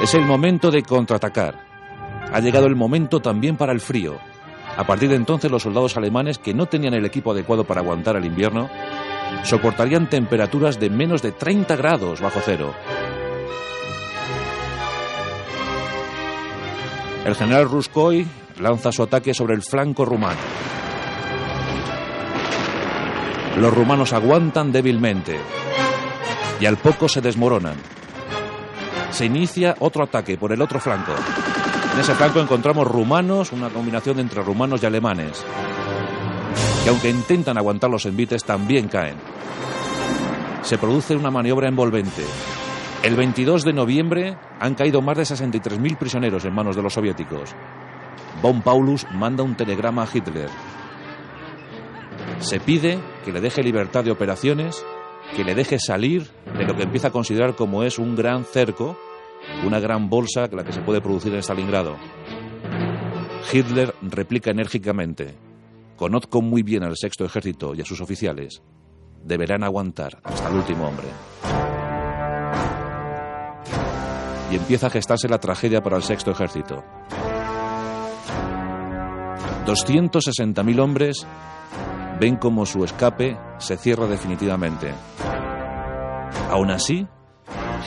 Es 0.02 0.14
el 0.14 0.26
momento 0.26 0.72
de 0.72 0.84
contraatacar. 0.84 1.69
Ha 2.32 2.40
llegado 2.40 2.68
el 2.68 2.76
momento 2.76 3.20
también 3.20 3.58
para 3.58 3.72
el 3.72 3.80
frío. 3.80 4.18
A 4.78 4.86
partir 4.86 5.10
de 5.10 5.16
entonces 5.16 5.52
los 5.52 5.64
soldados 5.64 5.98
alemanes 5.98 6.38
que 6.38 6.54
no 6.54 6.68
tenían 6.68 6.94
el 6.94 7.06
equipo 7.06 7.32
adecuado 7.32 7.66
para 7.66 7.82
aguantar 7.82 8.16
el 8.16 8.26
invierno 8.26 8.70
soportarían 9.44 10.10
temperaturas 10.10 10.80
de 10.80 10.90
menos 10.90 11.22
de 11.22 11.32
30 11.32 11.76
grados 11.76 12.22
bajo 12.22 12.40
cero. 12.44 12.74
El 17.26 17.36
general 17.36 17.70
Ruskoy 17.70 18.26
lanza 18.60 18.92
su 18.92 19.04
ataque 19.04 19.34
sobre 19.34 19.56
el 19.56 19.62
flanco 19.62 20.06
rumano. 20.06 20.40
Los 23.58 23.74
rumanos 23.74 24.14
aguantan 24.14 24.72
débilmente 24.72 25.38
y 26.60 26.66
al 26.66 26.78
poco 26.78 27.10
se 27.10 27.22
desmoronan. 27.22 27.76
Se 29.12 29.26
inicia 29.26 29.76
otro 29.80 30.04
ataque 30.04 30.38
por 30.38 30.54
el 30.54 30.62
otro 30.62 30.80
flanco. 30.80 31.14
En 31.94 32.00
ese 32.00 32.16
flanco 32.16 32.40
encontramos 32.40 32.88
rumanos, 32.88 33.52
una 33.52 33.70
combinación 33.70 34.20
entre 34.20 34.42
rumanos 34.42 34.82
y 34.82 34.86
alemanes, 34.86 35.44
que 36.84 36.90
aunque 36.90 37.10
intentan 37.10 37.58
aguantar 37.58 37.90
los 37.90 38.06
envites, 38.06 38.44
también 38.44 38.88
caen. 38.88 39.18
Se 40.62 40.78
produce 40.78 41.16
una 41.16 41.32
maniobra 41.32 41.68
envolvente. 41.68 42.24
El 43.04 43.16
22 43.16 43.64
de 43.64 43.74
noviembre 43.74 44.38
han 44.60 44.76
caído 44.76 45.02
más 45.02 45.18
de 45.18 45.24
63.000 45.24 45.98
prisioneros 45.98 46.46
en 46.46 46.54
manos 46.54 46.76
de 46.76 46.84
los 46.84 46.94
soviéticos. 46.94 47.56
Von 48.42 48.62
Paulus 48.62 49.06
manda 49.12 49.44
un 49.44 49.56
telegrama 49.56 50.04
a 50.04 50.08
Hitler. 50.14 50.50
Se 52.40 52.60
pide 52.60 53.00
que 53.26 53.32
le 53.32 53.42
deje 53.42 53.64
libertad 53.64 54.04
de 54.04 54.12
operaciones, 54.12 54.86
que 55.36 55.44
le 55.44 55.56
deje 55.56 55.78
salir 55.80 56.28
de 56.58 56.66
lo 56.66 56.76
que 56.76 56.84
empieza 56.84 57.10
a 57.10 57.12
considerar 57.12 57.56
como 57.56 57.84
es 57.84 58.00
un 58.00 58.16
gran 58.16 58.46
cerco 58.46 58.98
una 59.66 59.80
gran 59.80 60.10
bolsa 60.10 60.48
la 60.52 60.64
que 60.64 60.74
se 60.74 60.82
puede 60.82 61.02
producir 61.02 61.34
en 61.34 61.44
Stalingrado. 61.44 61.98
Hitler 63.52 63.94
replica 64.02 64.52
enérgicamente, 64.52 65.36
conozco 65.96 66.42
muy 66.42 66.64
bien 66.64 66.84
al 66.84 66.96
sexto 66.96 67.26
ejército 67.26 67.74
y 67.76 67.82
a 67.82 67.86
sus 67.86 68.02
oficiales, 68.02 68.62
deberán 69.24 69.64
aguantar 69.64 70.20
hasta 70.24 70.50
el 70.50 70.56
último 70.56 70.88
hombre. 70.88 71.08
Y 74.52 74.56
empieza 74.56 74.88
a 74.88 74.90
gestarse 74.90 75.28
la 75.28 75.40
tragedia 75.40 75.82
para 75.82 75.98
el 75.98 76.04
sexto 76.04 76.32
ejército. 76.32 76.84
260.000 79.66 80.80
hombres 80.80 81.28
ven 82.20 82.38
como 82.38 82.66
su 82.66 82.84
escape 82.84 83.38
se 83.60 83.78
cierra 83.78 84.08
definitivamente. 84.08 84.94
Aún 86.50 86.72
así, 86.72 87.08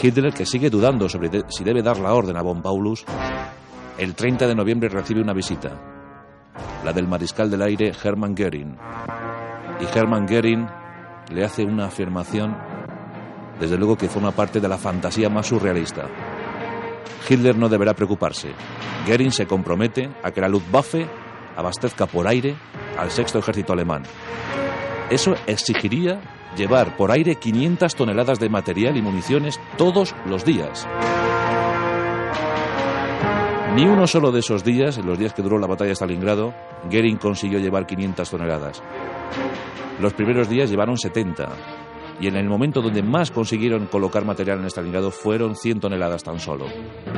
Hitler, 0.00 0.32
que 0.32 0.46
sigue 0.46 0.70
dudando 0.70 1.08
sobre 1.08 1.30
si 1.48 1.64
debe 1.64 1.82
dar 1.82 1.98
la 1.98 2.14
orden 2.14 2.36
a 2.36 2.42
von 2.42 2.62
Paulus, 2.62 3.04
el 3.98 4.14
30 4.14 4.46
de 4.46 4.54
noviembre 4.54 4.88
recibe 4.88 5.20
una 5.20 5.32
visita, 5.32 5.70
la 6.84 6.92
del 6.92 7.06
mariscal 7.06 7.50
del 7.50 7.62
aire 7.62 7.92
Hermann 8.02 8.34
Göring. 8.34 8.76
Y 9.80 9.98
Hermann 9.98 10.26
Göring 10.26 10.66
le 11.30 11.44
hace 11.44 11.64
una 11.64 11.86
afirmación, 11.86 12.56
desde 13.60 13.76
luego 13.76 13.96
que 13.96 14.08
forma 14.08 14.32
parte 14.32 14.60
de 14.60 14.68
la 14.68 14.78
fantasía 14.78 15.28
más 15.28 15.46
surrealista. 15.46 16.08
Hitler 17.28 17.56
no 17.56 17.68
deberá 17.68 17.94
preocuparse. 17.94 18.52
Göring 19.06 19.30
se 19.30 19.46
compromete 19.46 20.10
a 20.22 20.30
que 20.30 20.40
la 20.40 20.48
Luftwaffe 20.48 21.06
abastezca 21.56 22.06
por 22.06 22.26
aire 22.26 22.56
al 22.98 23.10
sexto 23.10 23.38
ejército 23.38 23.72
alemán. 23.72 24.02
Eso 25.10 25.34
exigiría 25.46 26.20
llevar 26.56 26.96
por 26.96 27.10
aire 27.10 27.36
500 27.36 27.94
toneladas 27.94 28.38
de 28.38 28.48
material 28.48 28.96
y 28.96 29.02
municiones 29.02 29.60
todos 29.76 30.14
los 30.26 30.44
días. 30.44 30.86
Ni 33.74 33.86
uno 33.86 34.06
solo 34.06 34.30
de 34.30 34.40
esos 34.40 34.64
días, 34.64 34.98
en 34.98 35.06
los 35.06 35.18
días 35.18 35.32
que 35.32 35.42
duró 35.42 35.58
la 35.58 35.66
batalla 35.66 35.88
de 35.88 35.96
Stalingrado, 35.96 36.54
Goering 36.90 37.16
consiguió 37.16 37.58
llevar 37.58 37.86
500 37.86 38.30
toneladas. 38.30 38.82
Los 39.98 40.12
primeros 40.12 40.50
días 40.50 40.68
llevaron 40.68 40.98
70, 40.98 41.48
y 42.20 42.28
en 42.28 42.36
el 42.36 42.48
momento 42.48 42.80
donde 42.80 43.02
más 43.02 43.30
consiguieron 43.30 43.86
colocar 43.86 44.24
material 44.24 44.60
en 44.60 44.66
Stalingrado 44.66 45.10
fueron 45.10 45.56
100 45.56 45.80
toneladas 45.80 46.22
tan 46.22 46.38
solo. 46.38 46.66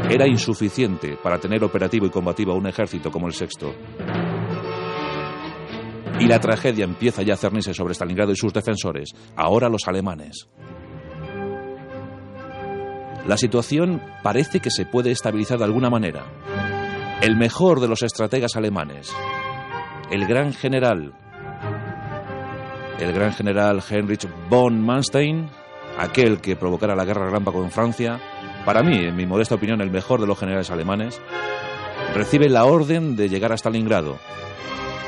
Era 0.09 0.27
insuficiente 0.27 1.19
para 1.23 1.39
tener 1.39 1.63
operativo 1.65 2.07
y 2.07 2.11
combativo 2.11 2.53
a 2.53 2.57
un 2.57 2.67
ejército 2.67 3.11
como 3.11 3.27
el 3.27 3.35
sexto. 3.35 3.75
Y 6.21 6.27
la 6.27 6.41
tragedia 6.41 6.85
empieza 6.85 7.23
ya 7.23 7.35
a 7.35 7.37
cernirse 7.37 7.75
sobre 7.75 7.95
Stalingrado 7.95 8.33
y 8.33 8.37
sus 8.37 8.53
defensores, 8.53 9.15
ahora 9.37 9.69
los 9.69 9.89
alemanes. 9.89 10.49
La 13.27 13.37
situación 13.37 14.03
parece 14.23 14.61
que 14.61 14.71
se 14.71 14.85
puede 14.85 15.11
estabilizar 15.11 15.59
de 15.59 15.65
alguna 15.65 15.91
manera. 15.91 16.25
El 17.21 17.37
mejor 17.37 17.81
de 17.81 17.89
los 17.89 18.03
estrategas 18.03 18.55
alemanes, 18.55 19.13
el 20.11 20.27
gran 20.27 20.53
general, 20.53 21.15
el 23.01 23.13
gran 23.13 23.33
general 23.33 23.83
Heinrich 23.89 24.29
von 24.49 24.81
Manstein, 24.81 25.49
aquel 25.99 26.41
que 26.41 26.55
provocara 26.55 26.95
la 26.95 27.05
guerra 27.05 27.27
relámpago 27.27 27.65
en 27.65 27.71
Francia, 27.71 28.21
para 28.65 28.83
mí, 28.83 28.97
en 28.97 29.17
mi 29.17 29.27
modesta 29.27 29.57
opinión, 29.57 29.81
el 29.81 29.91
mejor 29.91 30.21
de 30.21 30.27
los 30.27 30.39
generales 30.39 30.71
alemanes, 30.71 31.21
recibe 32.15 32.49
la 32.49 32.67
orden 32.67 33.17
de 33.17 33.29
llegar 33.29 33.53
a 33.53 33.57
Stalingrado 33.57 34.19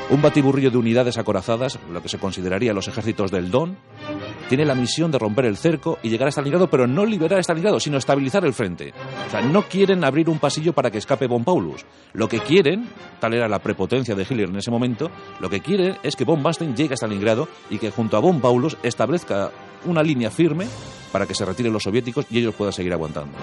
un 0.09 0.21
batiburrillo 0.21 0.71
de 0.71 0.77
unidades 0.77 1.17
acorazadas, 1.17 1.79
lo 1.91 2.01
que 2.01 2.09
se 2.09 2.17
consideraría 2.17 2.73
los 2.73 2.87
ejércitos 2.87 3.29
del 3.31 3.51
Don, 3.51 3.77
tiene 4.47 4.63
la 4.63 4.75
misión 4.75 5.11
de 5.11 5.19
romper 5.19 5.45
el 5.45 5.57
cerco 5.57 5.99
y 6.01 6.09
llegar 6.09 6.27
a 6.27 6.31
Stalingrado, 6.31 6.69
pero 6.69 6.87
no 6.87 7.05
liberar 7.05 7.39
a 7.39 7.43
Stalingrado, 7.43 7.79
sino 7.79 7.97
estabilizar 7.97 8.45
el 8.45 8.53
frente. 8.53 8.93
O 9.27 9.29
sea, 9.29 9.41
no 9.41 9.63
quieren 9.63 10.05
abrir 10.05 10.29
un 10.29 10.39
pasillo 10.39 10.71
para 10.71 10.89
que 10.89 10.99
escape 10.99 11.27
Von 11.27 11.43
Paulus. 11.43 11.85
Lo 12.13 12.29
que 12.29 12.39
quieren, 12.39 12.87
tal 13.19 13.33
era 13.33 13.49
la 13.49 13.59
prepotencia 13.59 14.15
de 14.15 14.23
Hitler 14.23 14.49
en 14.49 14.55
ese 14.55 14.71
momento, 14.71 15.11
lo 15.39 15.49
que 15.49 15.59
quieren 15.59 15.97
es 16.03 16.15
que 16.15 16.23
Von 16.23 16.41
Basten 16.41 16.75
llegue 16.75 16.93
a 16.93 16.97
Stalingrado 16.97 17.49
y 17.69 17.77
que 17.77 17.91
junto 17.91 18.15
a 18.15 18.21
Von 18.21 18.39
Paulus 18.39 18.77
establezca 18.83 19.51
una 19.85 20.03
línea 20.03 20.31
firme 20.31 20.67
para 21.11 21.25
que 21.25 21.35
se 21.35 21.45
retiren 21.45 21.73
los 21.73 21.83
soviéticos 21.83 22.25
y 22.29 22.39
ellos 22.39 22.55
puedan 22.55 22.73
seguir 22.73 22.93
aguantando. 22.93 23.37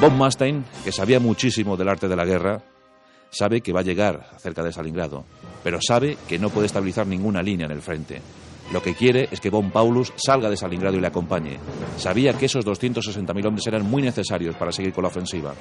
Von 0.00 0.16
Manstein, 0.16 0.64
que 0.84 0.92
sabía 0.92 1.20
muchísimo 1.20 1.76
del 1.76 1.88
arte 1.88 2.08
de 2.08 2.16
la 2.16 2.24
guerra, 2.24 2.64
Sabe 3.32 3.62
que 3.62 3.72
va 3.72 3.80
a 3.80 3.82
llegar 3.82 4.28
cerca 4.38 4.62
de 4.62 4.72
Stalingrado, 4.72 5.24
pero 5.64 5.78
sabe 5.80 6.18
que 6.28 6.38
no 6.38 6.50
puede 6.50 6.66
estabilizar 6.66 7.06
ninguna 7.06 7.42
línea 7.42 7.64
en 7.64 7.72
el 7.72 7.80
frente. 7.80 8.20
Lo 8.74 8.82
que 8.82 8.94
quiere 8.94 9.26
es 9.30 9.40
que 9.40 9.48
von 9.48 9.70
Paulus 9.70 10.12
salga 10.16 10.50
de 10.50 10.56
Stalingrado 10.56 10.98
y 10.98 11.00
le 11.00 11.06
acompañe. 11.06 11.58
Sabía 11.96 12.34
que 12.34 12.44
esos 12.44 12.66
260.000 12.66 13.46
hombres 13.46 13.66
eran 13.66 13.88
muy 13.88 14.02
necesarios 14.02 14.54
para 14.56 14.70
seguir 14.70 14.92
con 14.92 15.02
la 15.02 15.08
ofensiva. 15.08 15.54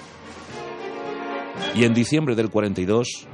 Y 1.73 1.85
en 1.85 1.93
diciembre 1.93 2.35
del 2.35 2.49
42 2.49 3.27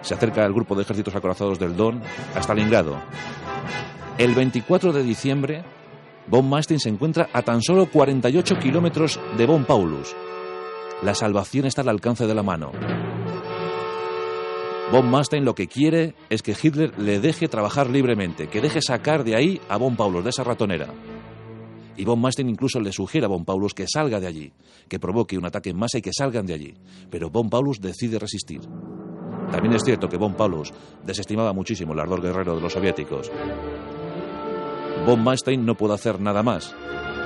se 0.00 0.14
acerca 0.14 0.44
el 0.44 0.52
grupo 0.52 0.74
de 0.74 0.82
ejércitos 0.82 1.14
acorazados 1.14 1.60
del 1.60 1.76
Don 1.76 2.02
a 2.34 2.40
Stalingrado. 2.40 3.00
El 4.18 4.34
24 4.34 4.92
de 4.92 5.04
diciembre, 5.04 5.62
von 6.26 6.48
Mastin 6.48 6.80
se 6.80 6.88
encuentra 6.88 7.28
a 7.32 7.42
tan 7.42 7.62
solo 7.62 7.88
48 7.88 8.58
kilómetros 8.58 9.20
de 9.38 9.46
von 9.46 9.64
Paulus. 9.64 10.16
La 11.02 11.14
salvación 11.14 11.66
está 11.66 11.82
al 11.82 11.88
alcance 11.88 12.26
de 12.26 12.34
la 12.34 12.42
mano. 12.42 12.72
Von 14.92 15.08
Manstein 15.08 15.44
lo 15.44 15.54
que 15.54 15.68
quiere 15.68 16.14
es 16.30 16.42
que 16.42 16.56
Hitler 16.60 16.98
le 16.98 17.20
deje 17.20 17.46
trabajar 17.46 17.88
libremente, 17.88 18.48
que 18.48 18.60
deje 18.60 18.82
sacar 18.82 19.22
de 19.22 19.36
ahí 19.36 19.60
a 19.68 19.76
Von 19.76 19.94
Paulus, 19.94 20.24
de 20.24 20.30
esa 20.30 20.42
ratonera. 20.42 20.88
Y 21.96 22.04
von 22.04 22.20
Manstein 22.20 22.48
incluso 22.48 22.80
le 22.80 22.90
sugiere 22.90 23.26
a 23.26 23.28
Von 23.28 23.44
Paulus 23.44 23.72
que 23.72 23.86
salga 23.86 24.18
de 24.18 24.26
allí, 24.26 24.52
que 24.88 24.98
provoque 24.98 25.38
un 25.38 25.46
ataque 25.46 25.70
en 25.70 25.76
masa 25.76 25.98
y 25.98 26.02
que 26.02 26.12
salgan 26.12 26.44
de 26.44 26.54
allí. 26.54 26.74
Pero 27.08 27.30
Von 27.30 27.48
Paulus 27.48 27.80
decide 27.80 28.18
resistir. 28.18 28.62
También 29.52 29.74
es 29.74 29.84
cierto 29.84 30.08
que 30.08 30.16
Von 30.16 30.34
Paulus 30.34 30.72
desestimaba 31.04 31.52
muchísimo 31.52 31.92
el 31.92 32.00
ardor 32.00 32.20
guerrero 32.20 32.56
de 32.56 32.60
los 32.60 32.72
soviéticos. 32.72 33.30
Von 35.06 35.22
Manstein 35.22 35.64
no 35.64 35.76
puede 35.76 35.94
hacer 35.94 36.20
nada 36.20 36.42
más. 36.42 36.74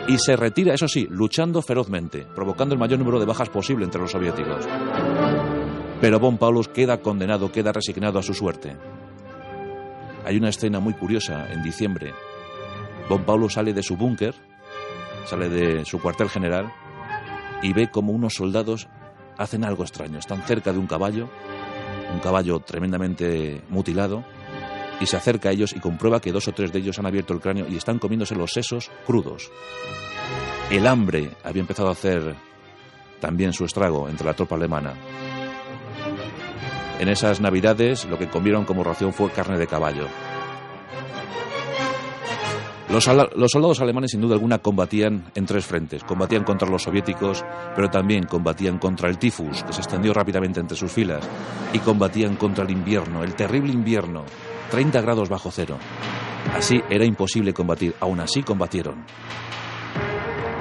Y 0.06 0.18
se 0.18 0.36
retira, 0.36 0.74
eso 0.74 0.86
sí, 0.86 1.06
luchando 1.08 1.62
ferozmente, 1.62 2.26
provocando 2.34 2.74
el 2.74 2.78
mayor 2.78 2.98
número 2.98 3.18
de 3.18 3.24
bajas 3.24 3.48
posible 3.48 3.86
entre 3.86 4.02
los 4.02 4.10
soviéticos. 4.10 4.66
Pero 6.00 6.20
Von 6.20 6.38
Paulus 6.38 6.68
queda 6.68 7.00
condenado, 7.00 7.50
queda 7.50 7.72
resignado 7.72 8.18
a 8.18 8.22
su 8.22 8.34
suerte. 8.34 8.76
Hay 10.24 10.36
una 10.36 10.48
escena 10.48 10.80
muy 10.80 10.94
curiosa 10.94 11.52
en 11.52 11.62
diciembre. 11.62 12.12
Von 13.08 13.24
Paulo 13.24 13.48
sale 13.48 13.72
de 13.72 13.82
su 13.82 13.96
búnker, 13.96 14.34
sale 15.26 15.48
de 15.48 15.84
su 15.84 16.00
cuartel 16.00 16.28
general 16.28 16.72
y 17.62 17.72
ve 17.72 17.90
como 17.90 18.12
unos 18.12 18.34
soldados 18.34 18.88
hacen 19.38 19.64
algo 19.64 19.82
extraño. 19.82 20.18
Están 20.18 20.42
cerca 20.42 20.72
de 20.72 20.78
un 20.78 20.86
caballo, 20.86 21.28
un 22.12 22.20
caballo 22.20 22.60
tremendamente 22.60 23.62
mutilado, 23.68 24.24
y 25.00 25.06
se 25.06 25.16
acerca 25.16 25.48
a 25.48 25.52
ellos 25.52 25.74
y 25.74 25.80
comprueba 25.80 26.20
que 26.20 26.32
dos 26.32 26.48
o 26.48 26.52
tres 26.52 26.72
de 26.72 26.78
ellos 26.78 26.98
han 26.98 27.06
abierto 27.06 27.34
el 27.34 27.40
cráneo 27.40 27.66
y 27.68 27.76
están 27.76 27.98
comiéndose 27.98 28.34
los 28.34 28.52
sesos 28.52 28.90
crudos. 29.06 29.50
El 30.70 30.86
hambre 30.86 31.30
había 31.42 31.60
empezado 31.60 31.88
a 31.88 31.92
hacer 31.92 32.34
también 33.20 33.52
su 33.52 33.64
estrago 33.64 34.08
entre 34.08 34.26
la 34.26 34.34
tropa 34.34 34.54
alemana. 34.54 34.94
En 37.04 37.10
esas 37.10 37.38
navidades 37.38 38.06
lo 38.06 38.18
que 38.18 38.30
comieron 38.30 38.64
como 38.64 38.82
ración 38.82 39.12
fue 39.12 39.30
carne 39.30 39.58
de 39.58 39.66
caballo. 39.66 40.06
Los, 42.88 43.04
soldados 43.04 43.80
alemanes 43.82 44.12
sin 44.12 44.22
duda 44.22 44.36
alguna 44.36 44.60
combatían 44.60 45.30
en 45.34 45.44
tres 45.44 45.66
frentes. 45.66 46.02
Combatían 46.02 46.44
contra 46.44 46.66
los 46.66 46.84
soviéticos, 46.84 47.44
pero 47.76 47.90
también 47.90 48.24
combatían 48.24 48.78
contra 48.78 49.10
el 49.10 49.18
tifus, 49.18 49.62
que 49.64 49.74
se 49.74 49.82
extendió 49.82 50.14
rápidamente 50.14 50.60
entre 50.60 50.78
sus 50.78 50.90
filas, 50.90 51.28
y 51.74 51.78
combatían 51.80 52.36
contra 52.36 52.64
el 52.64 52.70
invierno, 52.70 53.22
el 53.22 53.34
terrible 53.34 53.74
invierno, 53.74 54.24
30 54.70 55.02
grados 55.02 55.28
bajo 55.28 55.50
cero. 55.50 55.76
Así 56.54 56.80
era 56.88 57.04
imposible 57.04 57.52
combatir, 57.52 57.94
aún 58.00 58.20
así 58.20 58.42
combatieron. 58.42 59.04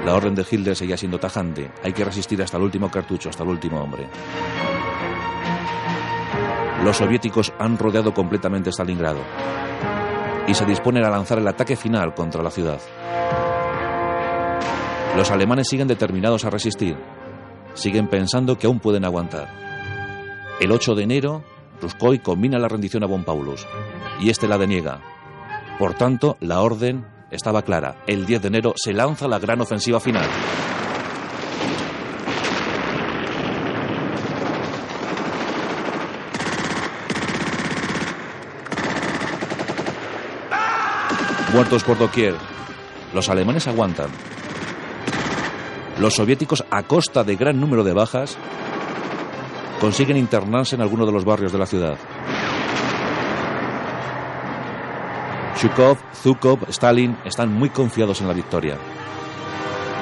La 0.06 0.14
orden 0.14 0.36
de 0.36 0.46
Hitler 0.52 0.76
seguía 0.76 0.98
siendo 0.98 1.20
tajante. 1.20 1.72
Hay 1.82 1.94
que 1.94 2.04
resistir 2.04 2.42
hasta 2.42 2.58
el 2.58 2.64
último 2.64 2.92
cartucho, 2.92 3.30
hasta 3.30 3.44
el 3.44 3.50
último 3.50 3.82
hombre. 3.82 4.10
Los 6.84 6.98
soviéticos 6.98 7.54
han 7.60 7.78
rodeado 7.78 8.14
completamente 8.14 8.70
Stalingrado 8.70 9.22
y 10.48 10.54
se 10.54 10.66
disponen 10.66 11.06
a 11.06 11.10
lanzar 11.10 11.40
el 11.40 11.48
ataque 11.48 11.78
final 11.78 12.14
contra 12.14 12.44
la 12.44 12.52
ciudad. 12.52 12.82
Los 15.16 15.32
alemanes 15.32 15.70
siguen 15.70 15.88
determinados 15.88 16.44
a 16.44 16.50
resistir. 16.50 16.98
Siguen 17.74 18.10
pensando 18.10 18.58
que 18.58 18.68
aún 18.68 18.82
pueden 18.82 19.06
aguantar. 19.06 19.48
El 20.60 20.72
8 20.74 20.96
de 20.96 21.04
enero, 21.04 21.44
Ruskoy 21.82 22.20
combina 22.20 22.60
la 22.60 22.68
rendición 22.68 23.04
a 23.04 23.08
Von 23.08 23.24
Paulus 23.24 23.66
y 24.20 24.30
este 24.30 24.50
la 24.50 24.58
deniega. 24.58 25.00
Por 25.80 25.94
tanto, 25.94 26.36
la 26.42 26.60
orden 26.60 27.06
estaba 27.32 27.62
clara. 27.62 28.04
El 28.08 28.26
10 28.26 28.42
de 28.42 28.48
enero 28.50 28.74
se 28.76 28.92
lanza 28.92 29.30
la 29.30 29.40
gran 29.40 29.62
ofensiva 29.62 30.02
final. 30.02 30.28
Muertos 41.54 41.84
por 41.84 42.00
doquier. 42.00 42.34
Los 43.14 43.30
alemanes 43.30 43.68
aguantan. 43.68 44.10
Los 46.00 46.16
soviéticos, 46.16 46.66
a 46.72 46.82
costa 46.82 47.24
de 47.24 47.36
gran 47.36 47.60
número 47.60 47.84
de 47.84 47.94
bajas, 47.94 48.40
consiguen 49.80 50.18
internarse 50.18 50.76
en 50.76 50.82
alguno 50.82 51.06
de 51.06 51.12
los 51.12 51.26
barrios 51.26 51.52
de 51.52 51.60
la 51.60 51.68
ciudad. 51.68 52.00
Zhukov, 55.58 55.98
Zukov, 56.16 56.70
Stalin 56.70 57.18
están 57.24 57.54
muy 57.54 57.70
confiados 57.70 58.20
en 58.22 58.28
la 58.28 58.34
victoria. 58.34 58.80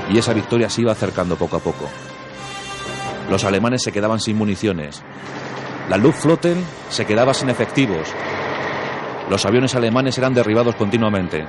Y 0.09 0.17
esa 0.17 0.31
victoria 0.31 0.69
se 0.69 0.83
iba 0.83 0.93
acercando 0.93 1.35
poco 1.35 1.57
a 1.57 1.59
poco. 1.59 1.89
Los 3.29 3.43
alemanes 3.43 3.83
se 3.83 3.91
quedaban 3.91 4.21
sin 4.21 4.37
municiones. 4.37 5.03
La 5.89 5.97
Luftflotte 5.97 6.55
se 6.89 7.05
quedaba 7.05 7.33
sin 7.33 7.49
efectivos. 7.49 8.07
Los 9.31 9.45
aviones 9.45 9.73
alemanes 9.75 10.17
eran 10.17 10.33
derribados 10.33 10.75
continuamente. 10.75 11.45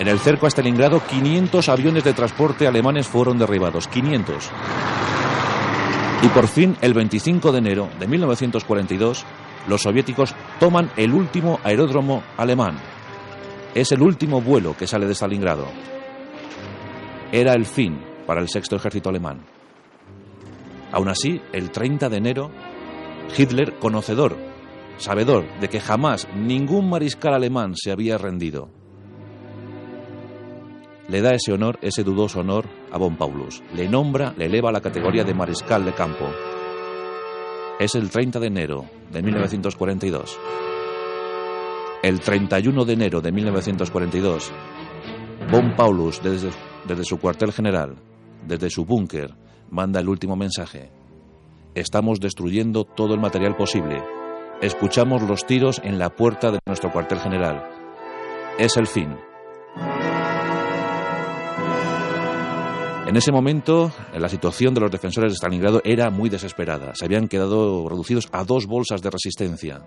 En 0.00 0.08
el 0.08 0.18
cerco 0.18 0.46
a 0.46 0.50
Stalingrado, 0.50 1.00
500 1.06 1.68
aviones 1.68 2.02
de 2.02 2.14
transporte 2.14 2.66
alemanes 2.66 3.06
fueron 3.06 3.38
derribados. 3.38 3.86
500. 3.86 4.50
Y 6.24 6.28
por 6.30 6.48
fin, 6.48 6.76
el 6.80 6.92
25 6.92 7.52
de 7.52 7.58
enero 7.58 7.88
de 8.00 8.08
1942, 8.08 9.24
los 9.68 9.82
soviéticos 9.82 10.34
toman 10.58 10.90
el 10.96 11.12
último 11.12 11.60
aeródromo 11.62 12.24
alemán. 12.36 12.76
Es 13.72 13.92
el 13.92 14.02
último 14.02 14.40
vuelo 14.40 14.76
que 14.76 14.88
sale 14.88 15.06
de 15.06 15.14
Stalingrado. 15.14 15.68
Era 17.30 17.52
el 17.52 17.66
fin 17.66 18.00
para 18.26 18.40
el 18.40 18.48
sexto 18.48 18.74
ejército 18.74 19.10
alemán. 19.10 19.44
Aún 20.90 21.08
así, 21.08 21.40
el 21.52 21.70
30 21.70 22.08
de 22.08 22.16
enero, 22.16 22.50
Hitler, 23.38 23.78
conocedor 23.78 24.49
sabedor 25.00 25.46
de 25.60 25.68
que 25.68 25.80
jamás 25.80 26.28
ningún 26.36 26.90
mariscal 26.90 27.34
alemán 27.34 27.74
se 27.74 27.90
había 27.90 28.18
rendido. 28.18 28.68
Le 31.08 31.22
da 31.22 31.34
ese 31.34 31.52
honor, 31.52 31.78
ese 31.82 32.04
dudoso 32.04 32.40
honor, 32.40 32.68
a 32.92 32.98
von 32.98 33.16
Paulus. 33.16 33.62
Le 33.74 33.88
nombra, 33.88 34.32
le 34.36 34.46
eleva 34.46 34.68
a 34.68 34.72
la 34.72 34.80
categoría 34.80 35.24
de 35.24 35.34
mariscal 35.34 35.84
de 35.84 35.92
campo. 35.92 36.26
Es 37.80 37.94
el 37.94 38.10
30 38.10 38.38
de 38.38 38.46
enero 38.46 38.84
de 39.10 39.22
1942. 39.22 40.38
El 42.02 42.20
31 42.20 42.84
de 42.84 42.92
enero 42.92 43.20
de 43.20 43.32
1942, 43.32 44.52
von 45.50 45.74
Paulus, 45.76 46.22
desde, 46.22 46.50
desde 46.86 47.04
su 47.04 47.18
cuartel 47.18 47.52
general, 47.52 47.96
desde 48.46 48.70
su 48.70 48.84
búnker, 48.84 49.34
manda 49.70 50.00
el 50.00 50.08
último 50.08 50.36
mensaje. 50.36 50.90
Estamos 51.74 52.20
destruyendo 52.20 52.84
todo 52.84 53.14
el 53.14 53.20
material 53.20 53.56
posible 53.56 54.19
Escuchamos 54.60 55.22
los 55.22 55.46
tiros 55.46 55.80
en 55.82 55.98
la 55.98 56.10
puerta 56.10 56.50
de 56.50 56.58
nuestro 56.66 56.92
cuartel 56.92 57.18
general. 57.18 57.66
Es 58.58 58.76
el 58.76 58.86
fin. 58.86 59.16
En 63.06 63.16
ese 63.16 63.32
momento, 63.32 63.90
la 64.14 64.28
situación 64.28 64.74
de 64.74 64.82
los 64.82 64.90
defensores 64.90 65.32
de 65.32 65.36
Stalingrado 65.36 65.80
era 65.82 66.10
muy 66.10 66.28
desesperada. 66.28 66.94
Se 66.94 67.06
habían 67.06 67.26
quedado 67.26 67.88
reducidos 67.88 68.28
a 68.32 68.44
dos 68.44 68.66
bolsas 68.66 69.00
de 69.00 69.08
resistencia. 69.08 69.80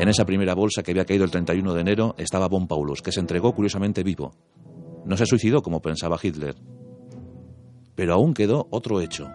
En 0.00 0.08
esa 0.08 0.24
primera 0.24 0.54
bolsa 0.54 0.82
que 0.82 0.90
había 0.90 1.04
caído 1.04 1.24
el 1.24 1.30
31 1.30 1.74
de 1.74 1.80
enero 1.80 2.16
estaba 2.18 2.48
Von 2.48 2.66
Paulus, 2.66 3.02
que 3.02 3.12
se 3.12 3.20
entregó 3.20 3.54
curiosamente 3.54 4.02
vivo. 4.02 4.32
No 5.04 5.16
se 5.16 5.26
suicidó 5.26 5.62
como 5.62 5.80
pensaba 5.80 6.18
Hitler. 6.20 6.56
Pero 7.94 8.14
aún 8.14 8.34
quedó 8.34 8.66
otro 8.72 9.00
hecho 9.00 9.28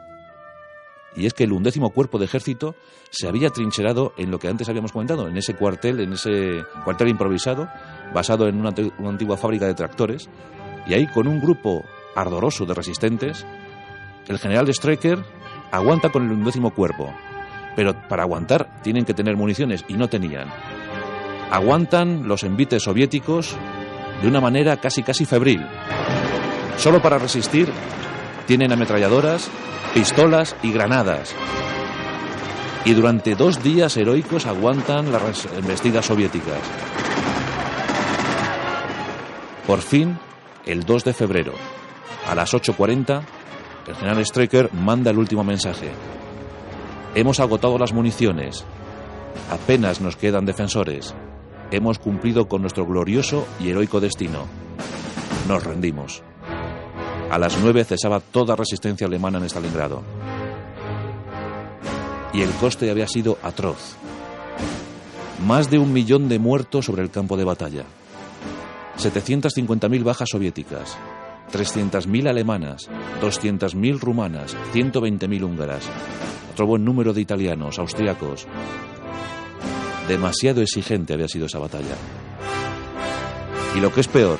y 1.15 1.25
es 1.25 1.33
que 1.33 1.43
el 1.43 1.53
undécimo 1.53 1.91
cuerpo 1.91 2.17
de 2.17 2.25
ejército 2.25 2.75
se 3.09 3.27
había 3.27 3.49
trincherado 3.49 4.13
en 4.17 4.31
lo 4.31 4.39
que 4.39 4.47
antes 4.47 4.69
habíamos 4.69 4.91
comentado, 4.91 5.27
en 5.27 5.37
ese 5.37 5.55
cuartel, 5.55 5.99
en 5.99 6.13
ese 6.13 6.63
cuartel 6.83 7.09
improvisado, 7.09 7.69
basado 8.13 8.47
en 8.47 8.59
una, 8.59 8.73
antigua 9.07 9.37
fábrica 9.37 9.67
de 9.67 9.73
tractores, 9.73 10.29
y 10.87 10.93
ahí 10.93 11.07
con 11.07 11.27
un 11.27 11.39
grupo 11.39 11.83
ardoroso 12.15 12.65
de 12.65 12.73
resistentes, 12.73 13.45
el 14.27 14.39
general 14.39 14.65
de 14.65 14.73
Strecker 14.73 15.23
aguanta 15.71 16.09
con 16.09 16.25
el 16.25 16.31
undécimo 16.31 16.71
cuerpo, 16.71 17.13
pero 17.75 17.93
para 18.07 18.23
aguantar 18.23 18.81
tienen 18.81 19.05
que 19.05 19.13
tener 19.13 19.35
municiones 19.35 19.83
y 19.87 19.93
no 19.93 20.07
tenían. 20.07 20.49
Aguantan 21.51 22.27
los 22.27 22.43
envites 22.43 22.83
soviéticos 22.83 23.55
de 24.21 24.27
una 24.27 24.41
manera 24.41 24.77
casi 24.77 25.03
casi 25.03 25.25
febril. 25.25 25.65
Solo 26.77 27.01
para 27.01 27.19
resistir 27.19 27.69
tienen 28.45 28.71
ametralladoras, 28.71 29.49
pistolas 29.93 30.55
y 30.63 30.71
granadas. 30.71 31.35
Y 32.85 32.93
durante 32.93 33.35
dos 33.35 33.63
días 33.63 33.95
heroicos 33.95 34.45
aguantan 34.45 35.11
las 35.11 35.45
embestidas 35.57 36.05
soviéticas. 36.05 36.59
Por 39.65 39.79
fin, 39.81 40.19
el 40.65 40.83
2 40.83 41.05
de 41.05 41.13
febrero, 41.13 41.53
a 42.27 42.35
las 42.35 42.53
8.40, 42.53 43.21
el 43.87 43.95
general 43.95 44.25
Strecker 44.25 44.73
manda 44.73 45.11
el 45.11 45.17
último 45.17 45.43
mensaje. 45.43 45.91
Hemos 47.15 47.39
agotado 47.39 47.77
las 47.77 47.93
municiones. 47.93 48.65
Apenas 49.49 50.01
nos 50.01 50.15
quedan 50.15 50.45
defensores. 50.45 51.15
Hemos 51.71 51.99
cumplido 51.99 52.47
con 52.47 52.61
nuestro 52.61 52.85
glorioso 52.85 53.47
y 53.59 53.69
heroico 53.69 53.99
destino. 53.99 54.47
Nos 55.47 55.63
rendimos. 55.63 56.23
A 57.33 57.39
las 57.39 57.57
nueve 57.59 57.83
cesaba 57.83 58.19
toda 58.19 58.55
resistencia 58.55 59.07
alemana 59.07 59.39
en 59.39 59.45
Stalingrado. 59.45 60.03
Y 62.31 62.43
el 62.43 62.51
coste 62.51 62.91
había 62.91 63.07
sido 63.07 63.39
atroz. 63.41 63.95
Más 65.43 65.71
de 65.71 65.79
un 65.79 65.91
millón 65.91 66.29
de 66.29 66.37
muertos 66.37 66.85
sobre 66.85 67.01
el 67.01 67.09
campo 67.09 67.35
de 67.35 67.43
batalla. 67.43 67.85
750.000 68.99 70.03
bajas 70.03 70.29
soviéticas. 70.31 70.95
300.000 71.51 72.29
alemanas, 72.29 72.87
200.000 73.19 73.99
rumanas, 73.99 74.55
120.000 74.71 75.41
húngaras. 75.43 75.89
Otro 76.51 76.67
buen 76.67 76.85
número 76.85 77.13
de 77.13 77.21
italianos, 77.21 77.79
austriacos. 77.79 78.45
Demasiado 80.07 80.61
exigente 80.61 81.15
había 81.15 81.27
sido 81.27 81.47
esa 81.47 81.57
batalla. 81.57 81.95
Y 83.75 83.79
lo 83.79 83.91
que 83.91 84.01
es 84.01 84.07
peor, 84.07 84.37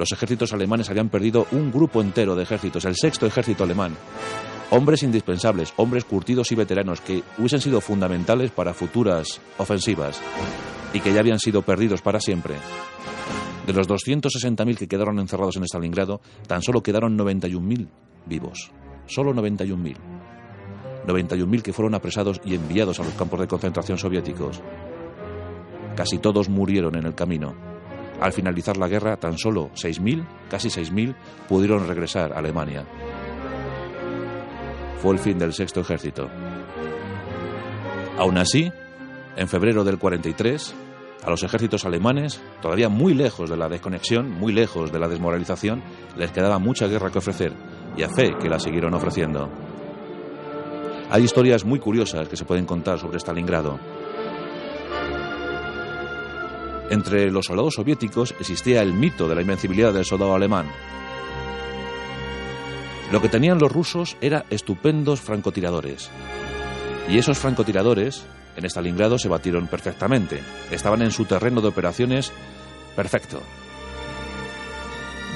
los 0.00 0.12
ejércitos 0.12 0.52
alemanes 0.52 0.88
habían 0.88 1.10
perdido 1.10 1.46
un 1.52 1.70
grupo 1.70 2.00
entero 2.00 2.34
de 2.34 2.42
ejércitos, 2.42 2.86
el 2.86 2.96
sexto 2.96 3.26
ejército 3.26 3.64
alemán, 3.64 3.94
Hombres 4.72 5.02
indispensables, 5.02 5.74
hombres 5.76 6.04
curtidos 6.04 6.52
y 6.52 6.54
veteranos 6.54 7.00
que 7.00 7.24
hubiesen 7.38 7.60
sido 7.60 7.80
fundamentales 7.80 8.52
para 8.52 8.72
futuras 8.72 9.40
ofensivas 9.58 10.22
y 10.94 11.00
que 11.00 11.12
ya 11.12 11.18
habían 11.18 11.40
sido 11.40 11.62
perdidos 11.62 12.02
para 12.02 12.20
siempre. 12.20 12.54
De 13.66 13.72
los 13.72 13.88
260.000 13.88 14.78
que 14.78 14.86
quedaron 14.86 15.18
encerrados 15.18 15.56
en 15.56 15.64
Stalingrado, 15.64 16.20
tan 16.46 16.62
solo 16.62 16.84
quedaron 16.84 17.18
91.000 17.18 17.88
vivos. 18.26 18.70
Solo 19.06 19.34
91.000. 19.34 19.96
91.000 21.04 21.62
que 21.62 21.72
fueron 21.72 21.96
apresados 21.96 22.40
y 22.44 22.54
enviados 22.54 23.00
a 23.00 23.02
los 23.02 23.14
campos 23.14 23.40
de 23.40 23.48
concentración 23.48 23.98
soviéticos. 23.98 24.62
Casi 25.96 26.18
todos 26.18 26.48
murieron 26.48 26.94
en 26.96 27.06
el 27.06 27.14
camino. 27.16 27.69
Al 28.20 28.32
finalizar 28.32 28.76
la 28.76 28.88
guerra, 28.88 29.16
tan 29.16 29.38
solo 29.38 29.70
6.000, 29.74 30.26
casi 30.50 30.68
6.000, 30.68 31.14
pudieron 31.48 31.86
regresar 31.86 32.32
a 32.32 32.38
Alemania. 32.38 32.86
Fue 34.98 35.12
el 35.12 35.18
fin 35.18 35.38
del 35.38 35.54
sexto 35.54 35.80
ejército. 35.80 36.28
Aún 38.18 38.36
así, 38.36 38.70
en 39.36 39.48
febrero 39.48 39.84
del 39.84 39.98
43, 39.98 40.74
a 41.24 41.30
los 41.30 41.42
ejércitos 41.42 41.84
alemanes, 41.84 42.42
todavía 42.60 42.88
muy 42.88 43.14
lejos 43.14 43.48
de 43.48 43.56
la 43.56 43.68
desconexión, 43.68 44.30
muy 44.30 44.52
lejos 44.52 44.92
de 44.92 44.98
la 44.98 45.08
desmoralización, 45.08 45.82
les 46.16 46.30
quedaba 46.30 46.58
mucha 46.58 46.86
guerra 46.86 47.10
que 47.10 47.18
ofrecer 47.18 47.54
y 47.96 48.02
a 48.02 48.08
fe 48.08 48.36
que 48.40 48.48
la 48.48 48.58
siguieron 48.58 48.94
ofreciendo. 48.94 49.50
Hay 51.10 51.24
historias 51.24 51.64
muy 51.64 51.78
curiosas 51.80 52.28
que 52.28 52.36
se 52.36 52.44
pueden 52.44 52.66
contar 52.66 52.98
sobre 52.98 53.18
Stalingrado. 53.18 53.80
Entre 56.90 57.30
los 57.30 57.46
soldados 57.46 57.74
soviéticos 57.74 58.34
existía 58.40 58.82
el 58.82 58.92
mito 58.92 59.28
de 59.28 59.36
la 59.36 59.42
invencibilidad 59.42 59.94
del 59.94 60.04
soldado 60.04 60.34
alemán. 60.34 60.66
Lo 63.12 63.22
que 63.22 63.28
tenían 63.28 63.60
los 63.60 63.70
rusos 63.70 64.16
era 64.20 64.44
estupendos 64.50 65.20
francotiradores. 65.20 66.10
Y 67.08 67.18
esos 67.18 67.38
francotiradores 67.38 68.24
en 68.56 68.64
Stalingrado 68.64 69.18
se 69.18 69.28
batieron 69.28 69.68
perfectamente. 69.68 70.40
Estaban 70.72 71.02
en 71.02 71.12
su 71.12 71.26
terreno 71.26 71.60
de 71.60 71.68
operaciones 71.68 72.32
perfecto. 72.96 73.40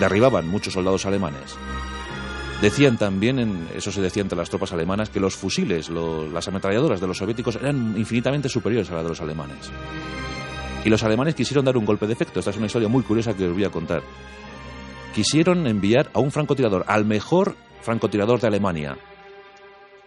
Derribaban 0.01 0.49
muchos 0.49 0.75
soldados 0.75 1.07
alemanes. 1.07 1.57
Decían 2.61 2.97
también, 2.97 3.39
en, 3.39 3.69
eso 3.77 3.93
se 3.93 4.01
decía 4.01 4.23
entre 4.23 4.39
las 4.39 4.51
tropas 4.51 4.73
alemanas, 4.73 5.09
que 5.09 5.21
los 5.21 5.37
fusiles, 5.37 5.89
las 5.89 6.49
ametralladoras 6.49 7.01
de 7.01 7.07
los 7.07 7.19
soviéticos 7.19 7.57
eran 7.57 7.95
infinitamente 7.97 8.49
superiores 8.49 8.91
a 8.91 8.95
las 8.95 9.03
de 9.05 9.09
los 9.11 9.21
alemanes. 9.21 9.71
Y 10.85 10.91
los 10.91 11.03
alemanes 11.03 11.35
quisieron 11.35 11.65
dar 11.65 11.77
un 11.77 11.87
golpe 11.87 12.07
de 12.07 12.13
efecto. 12.13 12.39
Esta 12.39 12.51
es 12.51 12.57
una 12.59 12.67
historia 12.67 12.89
muy 12.89 13.03
curiosa 13.03 13.35
que 13.35 13.47
os 13.47 13.55
voy 13.55 13.65
a 13.65 13.71
contar. 13.71 14.03
Quisieron 15.15 15.67
enviar 15.67 16.11
a 16.13 16.21
un 16.21 16.31
francotirador, 16.31 16.85
al 16.87 17.07
mejor 17.07 17.57
francotirador 17.81 18.41
de 18.41 18.49
Alemania. 18.49 18.99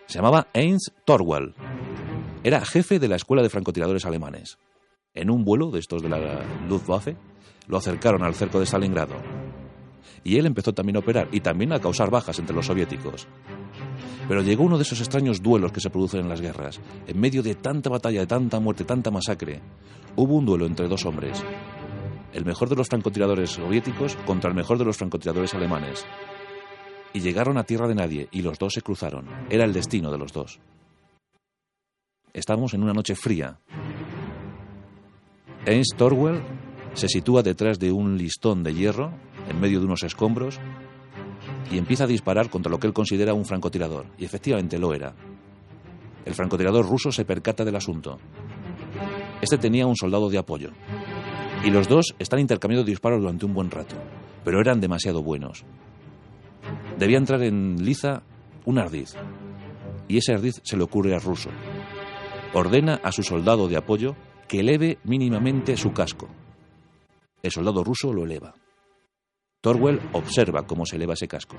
Se 0.05 0.19
llamaba 0.19 0.47
Heinz 0.53 0.91
Torwall. 1.05 1.55
Era 2.43 2.63
jefe 2.63 2.99
de 2.99 3.07
la 3.07 3.15
escuela 3.15 3.41
de 3.41 3.49
francotiradores 3.49 4.05
alemanes. 4.05 4.57
En 5.13 5.31
un 5.31 5.43
vuelo 5.43 5.71
de 5.71 5.79
estos 5.79 6.03
de 6.03 6.09
la 6.09 6.43
Luftwaffe, 6.67 7.17
lo 7.67 7.77
acercaron 7.77 8.23
al 8.23 8.35
cerco 8.35 8.59
de 8.59 8.65
Stalingrado. 8.65 9.15
Y 10.23 10.37
él 10.37 10.45
empezó 10.45 10.73
también 10.73 10.97
a 10.97 10.99
operar 10.99 11.27
y 11.31 11.39
también 11.39 11.73
a 11.73 11.79
causar 11.79 12.11
bajas 12.11 12.37
entre 12.37 12.55
los 12.55 12.67
soviéticos. 12.67 13.27
Pero 14.27 14.41
llegó 14.41 14.63
uno 14.63 14.77
de 14.77 14.83
esos 14.83 14.99
extraños 14.99 15.41
duelos 15.41 15.71
que 15.71 15.79
se 15.79 15.89
producen 15.89 16.21
en 16.21 16.29
las 16.29 16.41
guerras. 16.41 16.79
En 17.07 17.19
medio 17.19 17.41
de 17.41 17.55
tanta 17.55 17.89
batalla, 17.89 18.19
de 18.19 18.27
tanta 18.27 18.59
muerte, 18.59 18.83
tanta 18.83 19.09
masacre, 19.09 19.61
hubo 20.17 20.35
un 20.35 20.45
duelo 20.45 20.65
entre 20.65 20.87
dos 20.87 21.05
hombres. 21.05 21.43
El 22.33 22.43
mejor 22.43 22.67
de 22.67 22.75
los 22.75 22.87
francotiradores 22.87 23.51
soviéticos 23.51 24.15
contra 24.25 24.49
el 24.49 24.55
mejor 24.55 24.77
de 24.77 24.85
los 24.85 24.97
francotiradores 24.97 25.53
alemanes. 25.53 26.05
Y 27.13 27.21
llegaron 27.21 27.57
a 27.57 27.63
tierra 27.63 27.87
de 27.87 27.95
nadie 27.95 28.27
y 28.31 28.41
los 28.41 28.59
dos 28.59 28.73
se 28.73 28.81
cruzaron. 28.81 29.27
Era 29.49 29.63
el 29.63 29.73
destino 29.73 30.11
de 30.11 30.17
los 30.17 30.33
dos. 30.33 30.59
Estamos 32.33 32.73
en 32.73 32.83
una 32.83 32.93
noche 32.93 33.15
fría. 33.15 33.59
Ernst 35.65 35.95
Torwell 35.97 36.41
se 36.93 37.07
sitúa 37.07 37.43
detrás 37.43 37.79
de 37.79 37.91
un 37.91 38.17
listón 38.17 38.63
de 38.63 38.73
hierro, 38.73 39.11
en 39.49 39.59
medio 39.59 39.79
de 39.79 39.85
unos 39.85 40.03
escombros, 40.03 40.59
y 41.71 41.77
empieza 41.77 42.05
a 42.05 42.07
disparar 42.07 42.49
contra 42.49 42.71
lo 42.71 42.79
que 42.79 42.87
él 42.87 42.93
considera 42.93 43.33
un 43.33 43.45
francotirador. 43.45 44.07
Y 44.17 44.25
efectivamente 44.25 44.79
lo 44.79 44.93
era. 44.93 45.13
El 46.25 46.33
francotirador 46.33 46.85
ruso 46.87 47.11
se 47.11 47.23
percata 47.23 47.63
del 47.63 47.75
asunto. 47.75 48.19
Este 49.41 49.57
tenía 49.57 49.85
un 49.85 49.95
soldado 49.95 50.29
de 50.29 50.37
apoyo. 50.37 50.71
Y 51.63 51.69
los 51.69 51.87
dos 51.87 52.15
están 52.19 52.39
intercambiando 52.39 52.85
disparos 52.85 53.19
durante 53.19 53.45
un 53.45 53.53
buen 53.53 53.71
rato, 53.71 53.95
pero 54.43 54.59
eran 54.59 54.79
demasiado 54.79 55.23
buenos. 55.23 55.63
Debía 56.97 57.17
entrar 57.17 57.43
en 57.43 57.83
liza 57.83 58.23
un 58.65 58.79
ardiz, 58.79 59.15
y 60.07 60.17
ese 60.17 60.33
ardiz 60.33 60.61
se 60.63 60.77
le 60.77 60.83
ocurre 60.83 61.13
al 61.13 61.21
ruso. 61.21 61.49
Ordena 62.53 62.99
a 63.03 63.11
su 63.11 63.23
soldado 63.23 63.67
de 63.67 63.77
apoyo 63.77 64.15
que 64.47 64.61
eleve 64.61 64.99
mínimamente 65.03 65.77
su 65.77 65.91
casco. 65.93 66.27
El 67.43 67.51
soldado 67.51 67.83
ruso 67.83 68.13
lo 68.13 68.23
eleva. 68.23 68.53
Torwell 69.61 69.99
observa 70.13 70.65
cómo 70.65 70.85
se 70.85 70.95
eleva 70.95 71.13
ese 71.13 71.27
casco 71.27 71.57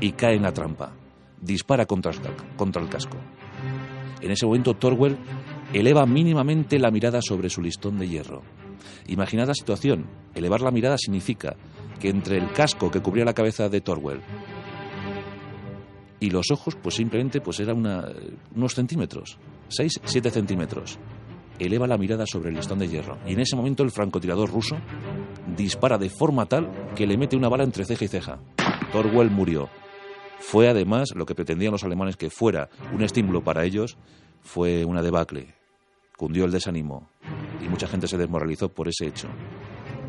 y 0.00 0.12
cae 0.12 0.36
en 0.36 0.42
la 0.42 0.52
trampa. 0.52 0.92
Dispara 1.40 1.86
contra, 1.86 2.12
contra 2.56 2.82
el 2.82 2.88
casco. 2.88 3.18
En 4.20 4.30
ese 4.30 4.46
momento 4.46 4.74
Torwell 4.74 5.18
eleva 5.74 6.06
mínimamente 6.06 6.78
la 6.78 6.90
mirada 6.90 7.20
sobre 7.20 7.50
su 7.50 7.60
listón 7.60 7.98
de 7.98 8.08
hierro. 8.08 8.42
Imaginad 9.08 9.48
la 9.48 9.54
situación. 9.54 10.06
Elevar 10.34 10.60
la 10.60 10.70
mirada 10.70 10.96
significa 10.96 11.56
que 12.00 12.08
entre 12.08 12.38
el 12.38 12.52
casco 12.52 12.90
que 12.90 13.00
cubría 13.00 13.24
la 13.24 13.34
cabeza 13.34 13.68
de 13.68 13.80
Torwell 13.80 14.20
y 16.20 16.30
los 16.30 16.50
ojos, 16.50 16.76
pues 16.76 16.94
simplemente 16.94 17.40
pues 17.40 17.60
era 17.60 17.74
una, 17.74 18.08
unos 18.54 18.74
centímetros, 18.74 19.38
6, 19.68 20.00
7 20.04 20.30
centímetros. 20.30 20.98
Eleva 21.58 21.86
la 21.86 21.98
mirada 21.98 22.24
sobre 22.26 22.48
el 22.48 22.56
listón 22.56 22.78
de 22.78 22.88
hierro 22.88 23.18
y 23.26 23.34
en 23.34 23.40
ese 23.40 23.56
momento 23.56 23.82
el 23.82 23.90
francotirador 23.90 24.50
ruso 24.50 24.76
dispara 25.56 25.98
de 25.98 26.08
forma 26.08 26.46
tal 26.46 26.70
que 26.96 27.06
le 27.06 27.18
mete 27.18 27.36
una 27.36 27.48
bala 27.48 27.64
entre 27.64 27.84
ceja 27.84 28.04
y 28.04 28.08
ceja. 28.08 28.38
Torwell 28.90 29.30
murió. 29.30 29.68
Fue 30.38 30.68
además 30.68 31.14
lo 31.14 31.26
que 31.26 31.34
pretendían 31.34 31.72
los 31.72 31.84
alemanes 31.84 32.16
que 32.16 32.30
fuera 32.30 32.70
un 32.92 33.02
estímulo 33.02 33.42
para 33.42 33.64
ellos, 33.64 33.96
fue 34.40 34.84
una 34.84 35.02
debacle. 35.02 35.54
Cundió 36.16 36.44
el 36.44 36.52
desánimo 36.52 37.10
y 37.60 37.68
mucha 37.68 37.88
gente 37.88 38.06
se 38.06 38.18
desmoralizó 38.18 38.68
por 38.68 38.88
ese 38.88 39.06
hecho. 39.06 39.28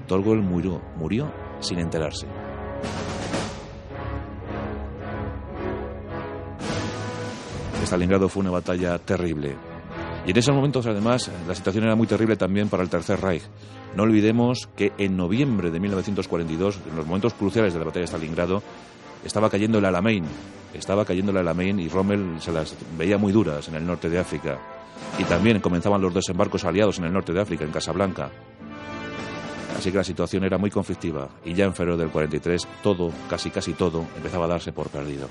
Torwell 0.08 0.42
murió, 0.42 0.82
murió 0.98 1.32
sin 1.60 1.80
enterarse. 1.80 2.28
Stalingrado 7.86 8.30
fue 8.30 8.42
una 8.42 8.52
batalla 8.52 8.98
terrible. 9.00 9.56
Y 10.26 10.32
en 10.32 10.38
esos 10.38 10.56
momentos, 10.56 10.88
además, 10.88 11.30
la 11.48 11.54
situación 11.54 11.84
era 11.84 11.96
muy 11.96 12.08
terrible 12.08 12.36
también 12.36 12.68
para 12.68 12.82
el 12.82 12.90
Tercer 12.90 13.22
Reich. 13.22 13.44
No 13.96 14.04
olvidemos 14.04 14.68
que 14.76 14.92
en 14.98 15.16
noviembre 15.16 15.70
de 15.70 15.80
1942, 15.80 16.80
en 16.90 16.96
los 16.96 17.06
momentos 17.06 17.36
cruciales 17.36 17.74
de 17.74 17.80
la 17.80 17.86
batalla 17.86 18.02
de 18.02 18.08
Stalingrado, 18.08 18.64
estaba 19.24 19.50
cayendo 19.50 19.78
el 19.78 19.86
Alamein. 19.86 20.26
Estaba 20.74 21.06
cayendo 21.06 21.32
el 21.32 21.38
Alamein 21.38 21.80
y 21.80 21.88
Rommel 21.88 22.42
se 22.42 22.52
las 22.52 22.76
veía 22.98 23.18
muy 23.18 23.32
duras 23.32 23.68
en 23.68 23.76
el 23.76 23.86
norte 23.86 24.10
de 24.10 24.20
África. 24.20 24.75
Y 25.18 25.24
también 25.24 25.60
comenzaban 25.60 26.02
los 26.02 26.14
desembarcos 26.14 26.66
aliados 26.66 27.00
en 27.00 27.06
el 27.06 27.14
norte 27.14 27.34
de 27.34 27.42
África, 27.42 27.64
en 27.64 27.72
Casablanca. 27.72 28.30
Así 29.78 29.92
que 29.92 29.98
la 29.98 30.04
situación 30.04 30.44
era 30.44 30.58
muy 30.58 30.72
conflictiva 30.72 31.30
y 31.44 31.54
ya 31.54 31.66
en 31.66 31.74
febrero 31.74 31.98
del 31.98 32.10
43 32.10 32.68
todo, 32.82 33.12
casi 33.30 33.50
casi 33.50 33.74
todo, 33.74 34.06
empezaba 34.16 34.46
a 34.46 34.50
darse 34.50 34.72
por 34.72 34.90
perdido. 34.90 35.28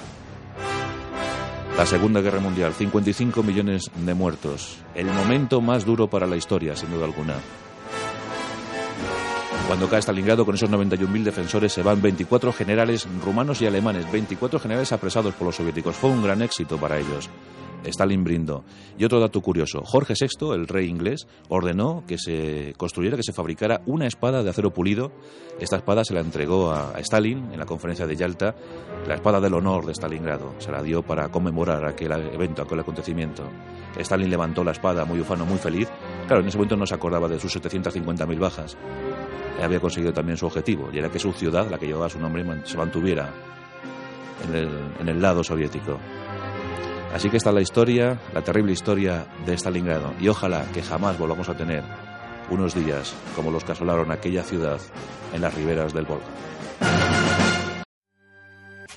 La 1.76 1.86
Segunda 1.86 2.20
Guerra 2.20 2.40
Mundial, 2.40 2.72
55 2.72 3.42
millones 3.42 3.90
de 3.96 4.14
muertos, 4.14 4.78
el 4.94 5.06
momento 5.06 5.60
más 5.60 5.84
duro 5.84 6.08
para 6.08 6.26
la 6.26 6.36
historia, 6.36 6.76
sin 6.76 6.90
duda 6.90 7.04
alguna. 7.04 7.34
Cuando 9.66 9.88
cae 9.88 10.02
Stalingrado 10.02 10.44
con 10.44 10.54
esos 10.54 10.70
91.000 10.70 11.22
defensores 11.24 11.72
se 11.72 11.82
van 11.82 12.00
24 12.00 12.52
generales 12.52 13.08
rumanos 13.24 13.62
y 13.62 13.66
alemanes, 13.66 14.10
24 14.12 14.60
generales 14.60 14.92
apresados 14.92 15.34
por 15.34 15.46
los 15.46 15.56
soviéticos. 15.56 15.96
Fue 15.96 16.10
un 16.10 16.22
gran 16.22 16.42
éxito 16.42 16.76
para 16.76 16.98
ellos. 16.98 17.30
Stalin 17.84 18.24
brindó. 18.24 18.64
Y 18.98 19.04
otro 19.04 19.20
dato 19.20 19.40
curioso, 19.40 19.82
Jorge 19.84 20.14
VI, 20.18 20.54
el 20.54 20.66
rey 20.66 20.88
inglés, 20.88 21.26
ordenó 21.48 22.04
que 22.06 22.18
se 22.18 22.74
construyera, 22.76 23.16
que 23.16 23.22
se 23.22 23.32
fabricara 23.32 23.82
una 23.86 24.06
espada 24.06 24.42
de 24.42 24.50
acero 24.50 24.72
pulido. 24.72 25.12
Esta 25.60 25.76
espada 25.76 26.04
se 26.04 26.14
la 26.14 26.20
entregó 26.20 26.72
a 26.72 26.92
Stalin 26.98 27.52
en 27.52 27.58
la 27.58 27.66
conferencia 27.66 28.06
de 28.06 28.16
Yalta, 28.16 28.54
la 29.06 29.14
espada 29.14 29.40
del 29.40 29.54
honor 29.54 29.86
de 29.86 29.92
Stalingrado. 29.92 30.54
Se 30.58 30.70
la 30.70 30.82
dio 30.82 31.02
para 31.02 31.28
conmemorar 31.28 31.84
aquel 31.84 32.12
evento, 32.12 32.62
aquel 32.62 32.80
acontecimiento. 32.80 33.44
Stalin 33.96 34.30
levantó 34.30 34.64
la 34.64 34.72
espada 34.72 35.04
muy 35.04 35.20
ufano, 35.20 35.46
muy 35.46 35.58
feliz. 35.58 35.88
Claro, 36.26 36.42
en 36.42 36.48
ese 36.48 36.56
momento 36.56 36.76
no 36.76 36.86
se 36.86 36.94
acordaba 36.94 37.28
de 37.28 37.38
sus 37.38 37.54
750.000 37.56 38.38
bajas. 38.38 38.76
Había 39.62 39.80
conseguido 39.80 40.12
también 40.12 40.36
su 40.36 40.46
objetivo, 40.46 40.90
y 40.92 40.98
era 40.98 41.10
que 41.10 41.18
su 41.18 41.32
ciudad, 41.32 41.70
la 41.70 41.78
que 41.78 41.86
llevaba 41.86 42.08
su 42.08 42.18
nombre, 42.18 42.44
se 42.64 42.76
mantuviera 42.76 43.32
en 44.48 44.54
el, 44.54 44.68
en 45.00 45.08
el 45.08 45.22
lado 45.22 45.44
soviético. 45.44 45.98
Así 47.14 47.30
que 47.30 47.36
está 47.36 47.52
la 47.52 47.60
historia, 47.60 48.18
la 48.34 48.42
terrible 48.42 48.72
historia 48.72 49.24
de 49.46 49.54
Stalingrado. 49.54 50.12
Y 50.20 50.26
ojalá 50.26 50.64
que 50.74 50.82
jamás 50.82 51.16
volvamos 51.16 51.48
a 51.48 51.56
tener 51.56 51.84
unos 52.50 52.74
días 52.74 53.14
como 53.36 53.52
los 53.52 53.62
que 53.62 53.70
asolaron 53.70 54.10
aquella 54.10 54.42
ciudad 54.42 54.80
en 55.32 55.40
las 55.40 55.54
riberas 55.54 55.94
del 55.94 56.06
Volga. 56.06 57.23